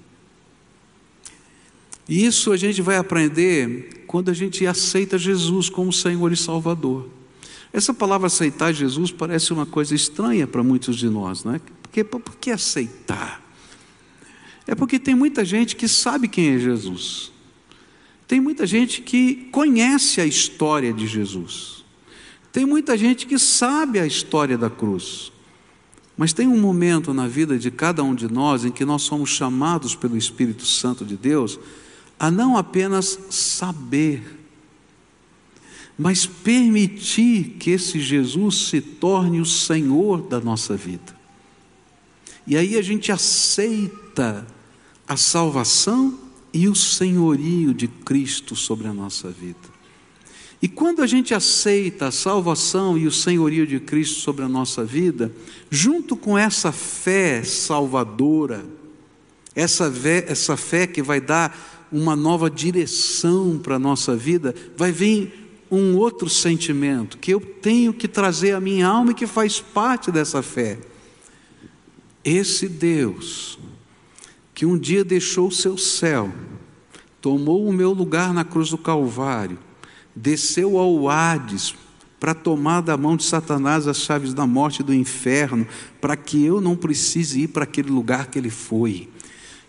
E 2.08 2.24
isso 2.24 2.52
a 2.52 2.56
gente 2.56 2.82
vai 2.82 2.96
aprender 2.96 4.04
quando 4.06 4.30
a 4.30 4.34
gente 4.34 4.66
aceita 4.66 5.16
Jesus 5.16 5.68
como 5.68 5.92
Senhor 5.92 6.32
e 6.32 6.36
Salvador. 6.36 7.08
Essa 7.72 7.94
palavra 7.94 8.26
aceitar 8.26 8.72
Jesus 8.72 9.10
parece 9.10 9.52
uma 9.52 9.64
coisa 9.64 9.94
estranha 9.94 10.46
para 10.46 10.62
muitos 10.62 10.96
de 10.96 11.08
nós, 11.08 11.42
não 11.42 11.54
é? 11.54 11.60
Porque, 11.82 12.04
por 12.04 12.36
que 12.36 12.50
aceitar? 12.50 13.40
É 14.66 14.74
porque 14.74 14.98
tem 14.98 15.14
muita 15.14 15.44
gente 15.44 15.74
que 15.74 15.88
sabe 15.88 16.28
quem 16.28 16.54
é 16.54 16.58
Jesus. 16.58 17.31
Tem 18.32 18.40
muita 18.40 18.66
gente 18.66 19.02
que 19.02 19.46
conhece 19.52 20.18
a 20.18 20.24
história 20.24 20.90
de 20.90 21.06
Jesus. 21.06 21.84
Tem 22.50 22.64
muita 22.64 22.96
gente 22.96 23.26
que 23.26 23.38
sabe 23.38 24.00
a 24.00 24.06
história 24.06 24.56
da 24.56 24.70
cruz. 24.70 25.30
Mas 26.16 26.32
tem 26.32 26.48
um 26.48 26.58
momento 26.58 27.12
na 27.12 27.28
vida 27.28 27.58
de 27.58 27.70
cada 27.70 28.02
um 28.02 28.14
de 28.14 28.32
nós 28.32 28.64
em 28.64 28.70
que 28.70 28.86
nós 28.86 29.02
somos 29.02 29.28
chamados 29.28 29.94
pelo 29.94 30.16
Espírito 30.16 30.64
Santo 30.64 31.04
de 31.04 31.14
Deus 31.14 31.60
a 32.18 32.30
não 32.30 32.56
apenas 32.56 33.18
saber, 33.28 34.22
mas 35.98 36.24
permitir 36.24 37.56
que 37.60 37.72
esse 37.72 38.00
Jesus 38.00 38.68
se 38.68 38.80
torne 38.80 39.42
o 39.42 39.46
Senhor 39.46 40.22
da 40.22 40.40
nossa 40.40 40.74
vida. 40.74 41.14
E 42.46 42.56
aí 42.56 42.78
a 42.78 42.82
gente 42.82 43.12
aceita 43.12 44.46
a 45.06 45.18
salvação 45.18 46.21
e 46.52 46.68
o 46.68 46.74
senhorio 46.74 47.72
de 47.72 47.88
Cristo 47.88 48.54
sobre 48.54 48.86
a 48.86 48.92
nossa 48.92 49.30
vida. 49.30 49.72
E 50.60 50.68
quando 50.68 51.02
a 51.02 51.06
gente 51.08 51.34
aceita 51.34 52.06
a 52.06 52.12
salvação 52.12 52.96
e 52.96 53.06
o 53.06 53.10
senhorio 53.10 53.66
de 53.66 53.80
Cristo 53.80 54.20
sobre 54.20 54.44
a 54.44 54.48
nossa 54.48 54.84
vida, 54.84 55.32
junto 55.68 56.14
com 56.14 56.38
essa 56.38 56.70
fé 56.70 57.42
salvadora, 57.42 58.64
essa 59.56 59.90
fé, 59.90 60.24
essa 60.28 60.56
fé 60.56 60.86
que 60.86 61.02
vai 61.02 61.20
dar 61.20 61.88
uma 61.90 62.14
nova 62.14 62.48
direção 62.48 63.58
para 63.58 63.74
a 63.74 63.78
nossa 63.78 64.14
vida, 64.14 64.54
vai 64.76 64.92
vir 64.92 65.42
um 65.68 65.96
outro 65.96 66.28
sentimento 66.28 67.18
que 67.18 67.32
eu 67.32 67.40
tenho 67.40 67.92
que 67.92 68.06
trazer 68.06 68.52
à 68.52 68.60
minha 68.60 68.86
alma 68.86 69.10
e 69.10 69.14
que 69.14 69.26
faz 69.26 69.58
parte 69.58 70.12
dessa 70.12 70.42
fé. 70.42 70.78
Esse 72.24 72.68
Deus, 72.68 73.58
que 74.62 74.66
um 74.66 74.78
dia 74.78 75.04
deixou 75.04 75.48
o 75.48 75.52
seu 75.52 75.76
céu, 75.76 76.32
tomou 77.20 77.66
o 77.66 77.72
meu 77.72 77.92
lugar 77.92 78.32
na 78.32 78.44
cruz 78.44 78.70
do 78.70 78.78
Calvário, 78.78 79.58
desceu 80.14 80.78
ao 80.78 81.08
Hades 81.08 81.74
para 82.20 82.32
tomar 82.32 82.80
da 82.80 82.96
mão 82.96 83.16
de 83.16 83.24
Satanás 83.24 83.88
as 83.88 83.96
chaves 83.96 84.32
da 84.32 84.46
morte 84.46 84.78
e 84.78 84.84
do 84.84 84.94
inferno, 84.94 85.66
para 86.00 86.14
que 86.14 86.44
eu 86.44 86.60
não 86.60 86.76
precise 86.76 87.40
ir 87.40 87.48
para 87.48 87.64
aquele 87.64 87.90
lugar 87.90 88.28
que 88.28 88.38
ele 88.38 88.50
foi, 88.50 89.08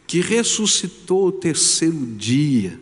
que 0.06 0.22
ressuscitou 0.22 1.30
o 1.30 1.32
terceiro 1.32 1.98
dia, 2.16 2.80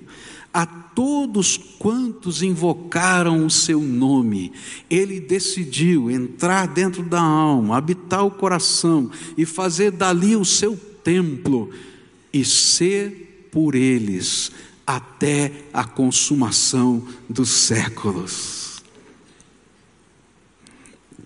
a 0.54 0.66
todos 0.66 1.56
quantos 1.80 2.44
invocaram 2.44 3.46
o 3.46 3.50
seu 3.50 3.80
nome, 3.80 4.52
ele 4.90 5.18
decidiu 5.22 6.12
entrar 6.12 6.68
dentro 6.68 7.04
da 7.04 7.22
alma, 7.22 7.78
habitar 7.78 8.26
o 8.26 8.32
coração 8.32 9.10
e 9.38 9.46
fazer 9.46 9.92
dali 9.92 10.36
o 10.36 10.44
seu 10.44 10.76
templo 11.02 11.70
e 12.34 12.46
ser 12.46 13.50
por 13.52 13.76
eles 13.76 14.52
até 14.86 15.52
a 15.74 15.84
consumação 15.84 17.08
dos 17.30 17.50
séculos. 17.50 18.82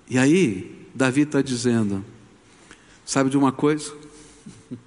E 0.09 0.17
aí, 0.17 0.87
Davi 0.93 1.21
está 1.21 1.41
dizendo: 1.41 2.05
sabe 3.05 3.29
de 3.29 3.37
uma 3.37 3.51
coisa? 3.51 3.95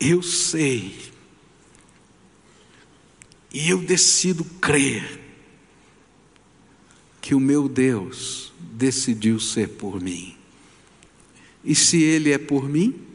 Eu 0.00 0.22
sei, 0.22 0.96
e 3.52 3.68
eu 3.68 3.78
decido 3.78 4.44
crer, 4.44 5.20
que 7.20 7.34
o 7.34 7.40
meu 7.40 7.68
Deus 7.68 8.52
decidiu 8.60 9.40
ser 9.40 9.70
por 9.70 10.00
mim. 10.00 10.36
E 11.64 11.74
se 11.74 12.00
Ele 12.00 12.30
é 12.30 12.38
por 12.38 12.68
mim, 12.68 13.07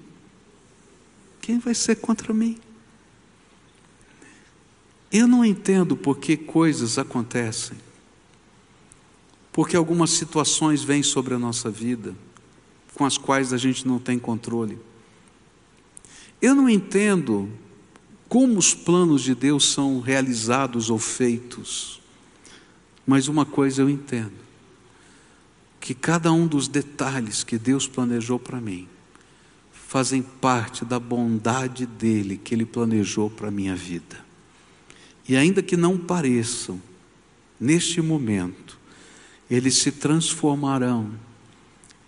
quem 1.44 1.60
vai 1.60 1.76
ser 1.76 1.98
contra 1.98 2.34
mim? 2.34 2.58
Eu 5.12 5.28
não 5.28 5.44
entendo 5.44 5.94
por 5.94 6.18
que 6.18 6.38
coisas 6.38 6.98
acontecem, 6.98 7.78
porque 9.52 9.76
algumas 9.76 10.12
situações 10.12 10.84
vêm 10.84 11.04
sobre 11.04 11.34
a 11.34 11.38
nossa 11.38 11.70
vida, 11.70 12.16
com 12.96 13.04
as 13.04 13.18
quais 13.18 13.52
a 13.52 13.58
gente 13.58 13.86
não 13.86 14.00
tem 14.00 14.18
controle. 14.18 14.80
Eu 16.42 16.56
não 16.56 16.70
entendo 16.70 17.52
como 18.30 18.58
os 18.58 18.74
planos 18.74 19.22
de 19.22 19.36
Deus 19.36 19.70
são 19.70 20.00
realizados 20.00 20.90
ou 20.90 20.98
feitos, 20.98 22.02
mas 23.06 23.28
uma 23.28 23.46
coisa 23.46 23.82
eu 23.82 23.90
entendo: 23.90 24.32
que 25.82 25.94
cada 25.94 26.32
um 26.32 26.48
dos 26.48 26.70
detalhes 26.70 27.44
que 27.44 27.58
Deus 27.58 27.86
planejou 27.86 28.40
para 28.40 28.62
mim 28.62 28.88
fazem 29.94 30.24
parte 30.24 30.84
da 30.84 31.00
bondade 31.00 31.86
dele 31.86 32.36
que 32.36 32.56
ele 32.56 32.66
planejou 32.66 33.30
para 33.30 33.50
a 33.50 33.52
minha 33.52 33.76
vida. 33.76 34.26
E 35.30 35.38
ainda 35.38 35.62
que 35.62 35.78
não 35.78 36.00
pareçam, 36.00 36.82
neste 37.60 38.02
momento, 38.02 38.80
eles 39.48 39.76
se 39.76 39.92
transformarão 39.92 41.12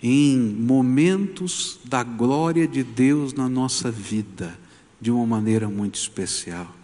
em 0.02 0.36
momentos 0.36 1.80
da 1.86 2.02
glória 2.02 2.68
de 2.68 2.82
Deus 2.82 3.34
na 3.34 3.48
nossa 3.48 3.92
vida, 3.92 4.58
de 5.00 5.12
uma 5.12 5.28
maneira 5.28 5.70
muito 5.70 5.94
especial. 5.94 6.76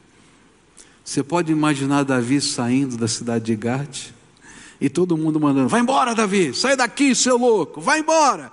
Você 1.03 1.23
pode 1.23 1.51
imaginar 1.51 2.03
Davi 2.03 2.39
saindo 2.39 2.95
da 2.95 3.07
cidade 3.07 3.45
de 3.45 3.55
Gate 3.55 4.11
e 4.79 4.87
todo 4.87 5.17
mundo 5.17 5.39
mandando: 5.39 5.67
vai 5.67 5.81
embora, 5.81 6.13
Davi, 6.13 6.53
sai 6.53 6.77
daqui, 6.77 7.15
seu 7.15 7.39
louco, 7.39 7.81
vai 7.81 8.01
embora. 8.01 8.51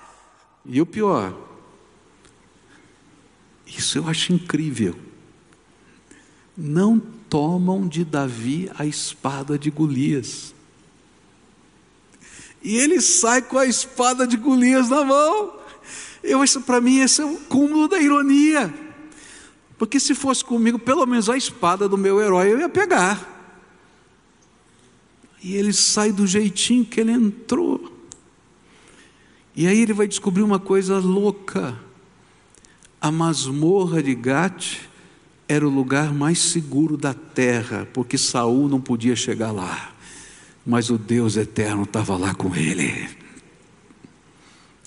E 0.65 0.81
o 0.81 0.87
pior, 0.87 1.48
isso 3.69 3.99
eu 3.99 4.09
acho 4.09 4.33
incrível. 4.33 4.99
Não 6.57 6.99
tomam 6.99 7.87
de 7.87 8.05
Davi 8.05 8.71
a 8.77 8.87
espada 8.87 9.59
de 9.59 9.71
Golias. 9.71 10.55
E 12.63 12.77
ele 12.77 13.01
sai 13.01 13.43
com 13.43 13.59
a 13.59 13.67
espada 13.67 14.27
de 14.27 14.37
Golias 14.37 14.89
na 14.89 15.05
mão. 15.05 15.55
Eu 16.23 16.43
isso 16.43 16.61
para 16.63 16.81
mim 16.81 16.99
esse 16.99 17.21
é 17.21 17.25
o 17.25 17.37
cúmulo 17.37 17.87
da 17.87 18.01
ironia. 18.01 18.75
Porque 19.79 20.01
se 20.01 20.15
fosse 20.15 20.45
comigo, 20.45 20.79
pelo 20.79 21.07
menos 21.07 21.31
a 21.31 21.37
espada 21.37 21.89
do 21.89 21.97
meu 21.97 22.21
herói 22.21 22.53
eu 22.53 22.59
ia 22.59 22.69
pegar. 22.69 23.37
E 25.41 25.55
ele 25.55 25.73
sai 25.73 26.11
do 26.11 26.27
jeitinho 26.27 26.85
que 26.85 27.01
ele 27.01 27.13
entrou. 27.13 27.93
E 29.55 29.67
aí 29.67 29.81
ele 29.81 29.93
vai 29.93 30.09
descobrir 30.09 30.43
uma 30.43 30.59
coisa 30.59 30.99
louca. 30.99 31.79
A 33.01 33.11
masmorra 33.11 34.03
de 34.03 34.15
Gate 34.15 34.81
era 35.49 35.67
o 35.67 35.71
lugar 35.71 36.13
mais 36.13 36.39
seguro 36.39 36.97
da 36.97 37.15
terra, 37.15 37.89
porque 37.93 38.19
Saul 38.19 38.69
não 38.69 38.81
podia 38.81 39.17
chegar 39.17 39.51
lá. 39.53 39.93
Mas 40.67 40.91
o 40.91 40.99
Deus 40.99 41.37
eterno 41.37 41.85
estava 41.85 42.17
lá 42.17 42.35
com 42.35 42.55
ele. 42.55 43.09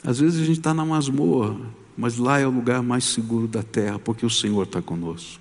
Às 0.03 0.19
vezes 0.19 0.41
a 0.41 0.45
gente 0.45 0.59
está 0.59 0.73
na 0.73 0.85
masmorra, 0.85 1.57
mas 1.97 2.17
lá 2.17 2.39
é 2.39 2.45
o 2.45 2.51
lugar 2.51 2.83
mais 2.83 3.03
seguro 3.03 3.47
da 3.47 3.63
terra, 3.63 3.97
porque 3.99 4.25
o 4.25 4.29
Senhor 4.29 4.63
está 4.63 4.81
conosco. 4.81 5.39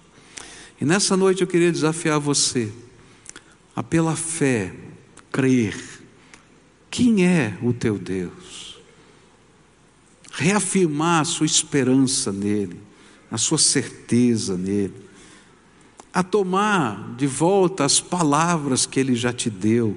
E 0.80 0.84
nessa 0.84 1.16
noite 1.16 1.42
eu 1.42 1.46
queria 1.46 1.70
desafiar 1.70 2.18
você 2.18 2.72
a, 3.74 3.82
pela 3.82 4.16
fé, 4.16 4.74
crer 5.30 6.00
quem 6.90 7.24
é 7.24 7.56
o 7.62 7.72
teu 7.72 7.96
Deus, 7.96 8.69
reafirmar 10.30 11.20
a 11.20 11.24
sua 11.24 11.46
esperança 11.46 12.32
nele, 12.32 12.80
a 13.30 13.36
sua 13.36 13.58
certeza 13.58 14.56
nele 14.56 15.10
a 16.12 16.22
tomar 16.22 17.14
de 17.16 17.26
volta 17.26 17.84
as 17.84 18.00
palavras 18.00 18.84
que 18.84 18.98
Ele 18.98 19.14
já 19.14 19.32
te 19.32 19.48
deu 19.48 19.96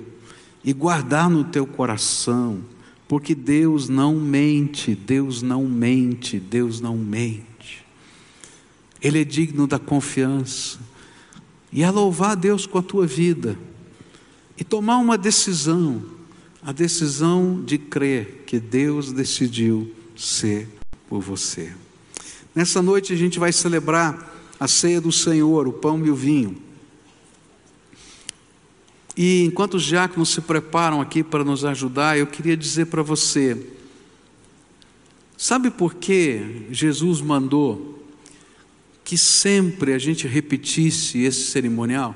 e 0.63 0.71
guardar 0.71 1.29
no 1.29 1.43
teu 1.43 1.65
coração, 1.65 2.61
porque 3.07 3.36
Deus 3.36 3.89
não 3.89 4.15
mente, 4.15 4.95
Deus 4.95 5.41
não 5.41 5.67
mente, 5.67 6.39
Deus 6.39 6.79
não 6.79 6.97
mente. 6.97 7.84
Ele 9.01 9.21
é 9.21 9.23
digno 9.25 9.67
da 9.67 9.77
confiança. 9.77 10.79
E 11.71 11.84
a 11.84 11.89
louvar 11.89 12.31
a 12.31 12.36
Deus 12.36 12.65
com 12.65 12.77
a 12.77 12.84
tua 12.84 13.05
vida 13.05 13.57
e 14.55 14.63
tomar 14.63 14.97
uma 14.97 15.17
decisão, 15.17 16.03
a 16.61 16.71
decisão 16.71 17.61
de 17.65 17.79
crer 17.79 18.43
que 18.45 18.59
Deus 18.59 19.11
decidiu 19.11 19.91
ser 20.16 20.68
por 21.07 21.22
você. 21.22 21.72
Nessa 22.55 22.82
noite 22.82 23.14
a 23.14 23.16
gente 23.16 23.39
vai 23.39 23.51
celebrar 23.51 24.32
a 24.59 24.68
ceia 24.68 25.01
do 25.01 25.11
Senhor, 25.11 25.68
o 25.68 25.74
pão 25.74 26.05
e 26.05 26.09
o 26.09 26.16
vinho. 26.16 26.57
E 29.16 29.43
enquanto 29.43 29.76
os 29.76 29.84
diáconos 29.84 30.30
se 30.30 30.41
preparam 30.41 30.99
aqui 30.99 31.24
para 31.24 31.43
nos 31.43 31.64
ajudar, 31.66 32.18
eu 32.18 32.26
queria 32.26 32.57
dizer 32.57 32.86
para 32.86 33.03
você: 33.03 33.57
sabe 35.38 35.70
por 35.70 35.95
que 35.95 36.66
Jesus 36.72 37.22
mandou 37.22 38.03
que 39.03 39.18
sempre 39.18 39.93
a 39.93 39.99
gente 39.99 40.28
repetisse 40.28 41.20
esse 41.20 41.51
cerimonial? 41.51 42.16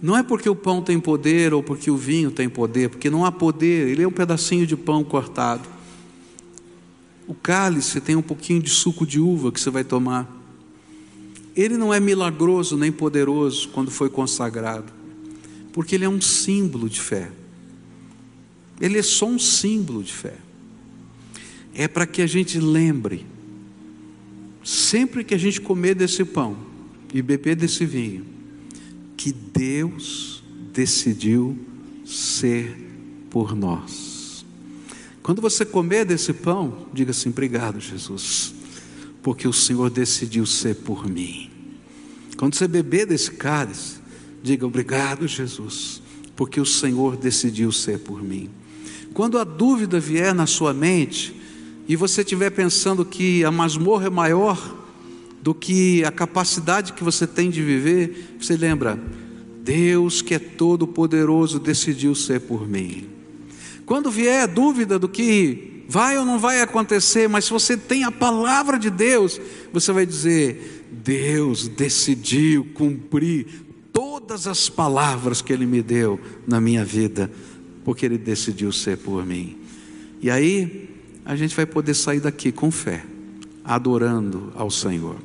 Não 0.00 0.16
é 0.16 0.22
porque 0.22 0.48
o 0.48 0.56
pão 0.56 0.82
tem 0.82 0.98
poder 0.98 1.54
ou 1.54 1.62
porque 1.62 1.88
o 1.90 1.96
vinho 1.96 2.30
tem 2.30 2.48
poder, 2.48 2.90
porque 2.90 3.08
não 3.08 3.24
há 3.24 3.30
poder, 3.30 3.88
ele 3.88 4.02
é 4.02 4.08
um 4.08 4.12
pedacinho 4.12 4.66
de 4.66 4.76
pão 4.76 5.04
cortado. 5.04 5.68
O 7.26 7.34
cálice 7.34 8.00
tem 8.00 8.16
um 8.16 8.22
pouquinho 8.22 8.62
de 8.62 8.70
suco 8.70 9.06
de 9.06 9.20
uva 9.20 9.52
que 9.52 9.60
você 9.60 9.70
vai 9.70 9.84
tomar. 9.84 10.28
Ele 11.54 11.76
não 11.76 11.92
é 11.92 12.00
milagroso 12.00 12.76
nem 12.76 12.90
poderoso 12.90 13.68
quando 13.68 13.90
foi 13.90 14.08
consagrado, 14.08 14.92
porque 15.72 15.94
ele 15.94 16.04
é 16.04 16.08
um 16.08 16.20
símbolo 16.20 16.88
de 16.88 17.00
fé. 17.00 17.30
Ele 18.80 18.98
é 18.98 19.02
só 19.02 19.26
um 19.26 19.38
símbolo 19.38 20.02
de 20.02 20.12
fé. 20.12 20.36
É 21.74 21.86
para 21.86 22.06
que 22.06 22.20
a 22.20 22.26
gente 22.26 22.58
lembre, 22.58 23.24
sempre 24.64 25.22
que 25.24 25.34
a 25.34 25.38
gente 25.38 25.60
comer 25.60 25.94
desse 25.94 26.24
pão 26.24 26.56
e 27.14 27.22
beber 27.22 27.54
desse 27.54 27.84
vinho, 27.84 28.26
que 29.16 29.32
Deus 29.32 30.42
decidiu 30.72 31.56
ser 32.04 32.76
por 33.30 33.54
nós. 33.54 34.11
Quando 35.22 35.40
você 35.40 35.64
comer 35.64 36.04
desse 36.04 36.32
pão, 36.32 36.86
diga 36.92 37.12
assim: 37.12 37.30
obrigado, 37.30 37.80
Jesus, 37.80 38.52
porque 39.22 39.46
o 39.46 39.52
Senhor 39.52 39.88
decidiu 39.88 40.44
ser 40.44 40.76
por 40.76 41.08
mim. 41.08 41.50
Quando 42.36 42.56
você 42.56 42.66
beber 42.66 43.06
desse 43.06 43.30
cálice, 43.30 44.00
diga 44.42 44.66
obrigado, 44.66 45.28
Jesus, 45.28 46.02
porque 46.34 46.60
o 46.60 46.66
Senhor 46.66 47.16
decidiu 47.16 47.70
ser 47.70 48.00
por 48.00 48.22
mim. 48.22 48.50
Quando 49.14 49.38
a 49.38 49.44
dúvida 49.44 50.00
vier 50.00 50.34
na 50.34 50.46
sua 50.46 50.74
mente 50.74 51.40
e 51.86 51.94
você 51.94 52.22
estiver 52.22 52.50
pensando 52.50 53.04
que 53.04 53.44
a 53.44 53.50
masmorra 53.50 54.06
é 54.06 54.10
maior 54.10 54.78
do 55.40 55.54
que 55.54 56.04
a 56.04 56.10
capacidade 56.10 56.94
que 56.94 57.04
você 57.04 57.26
tem 57.26 57.50
de 57.50 57.62
viver, 57.62 58.36
você 58.40 58.56
lembra, 58.56 58.98
Deus 59.62 60.22
que 60.22 60.34
é 60.34 60.38
todo 60.38 60.86
poderoso 60.86 61.60
decidiu 61.60 62.14
ser 62.14 62.40
por 62.40 62.66
mim. 62.66 63.11
Quando 63.86 64.10
vier 64.10 64.46
dúvida 64.46 64.98
do 64.98 65.08
que 65.08 65.84
vai 65.88 66.16
ou 66.16 66.24
não 66.24 66.38
vai 66.38 66.60
acontecer, 66.60 67.28
mas 67.28 67.44
se 67.44 67.50
você 67.50 67.76
tem 67.76 68.04
a 68.04 68.10
palavra 68.10 68.78
de 68.78 68.90
Deus, 68.90 69.40
você 69.72 69.92
vai 69.92 70.06
dizer: 70.06 70.88
Deus 70.90 71.68
decidiu 71.68 72.66
cumprir 72.74 73.46
todas 73.92 74.46
as 74.46 74.68
palavras 74.68 75.42
que 75.42 75.52
Ele 75.52 75.66
me 75.66 75.82
deu 75.82 76.18
na 76.46 76.60
minha 76.60 76.84
vida, 76.84 77.30
porque 77.84 78.06
Ele 78.06 78.18
decidiu 78.18 78.72
ser 78.72 78.98
por 78.98 79.24
mim. 79.26 79.58
E 80.20 80.30
aí, 80.30 80.88
a 81.24 81.36
gente 81.36 81.54
vai 81.54 81.66
poder 81.66 81.94
sair 81.94 82.20
daqui 82.20 82.50
com 82.50 82.70
fé 82.70 83.04
adorando 83.64 84.52
ao 84.56 84.70
Senhor. 84.70 85.16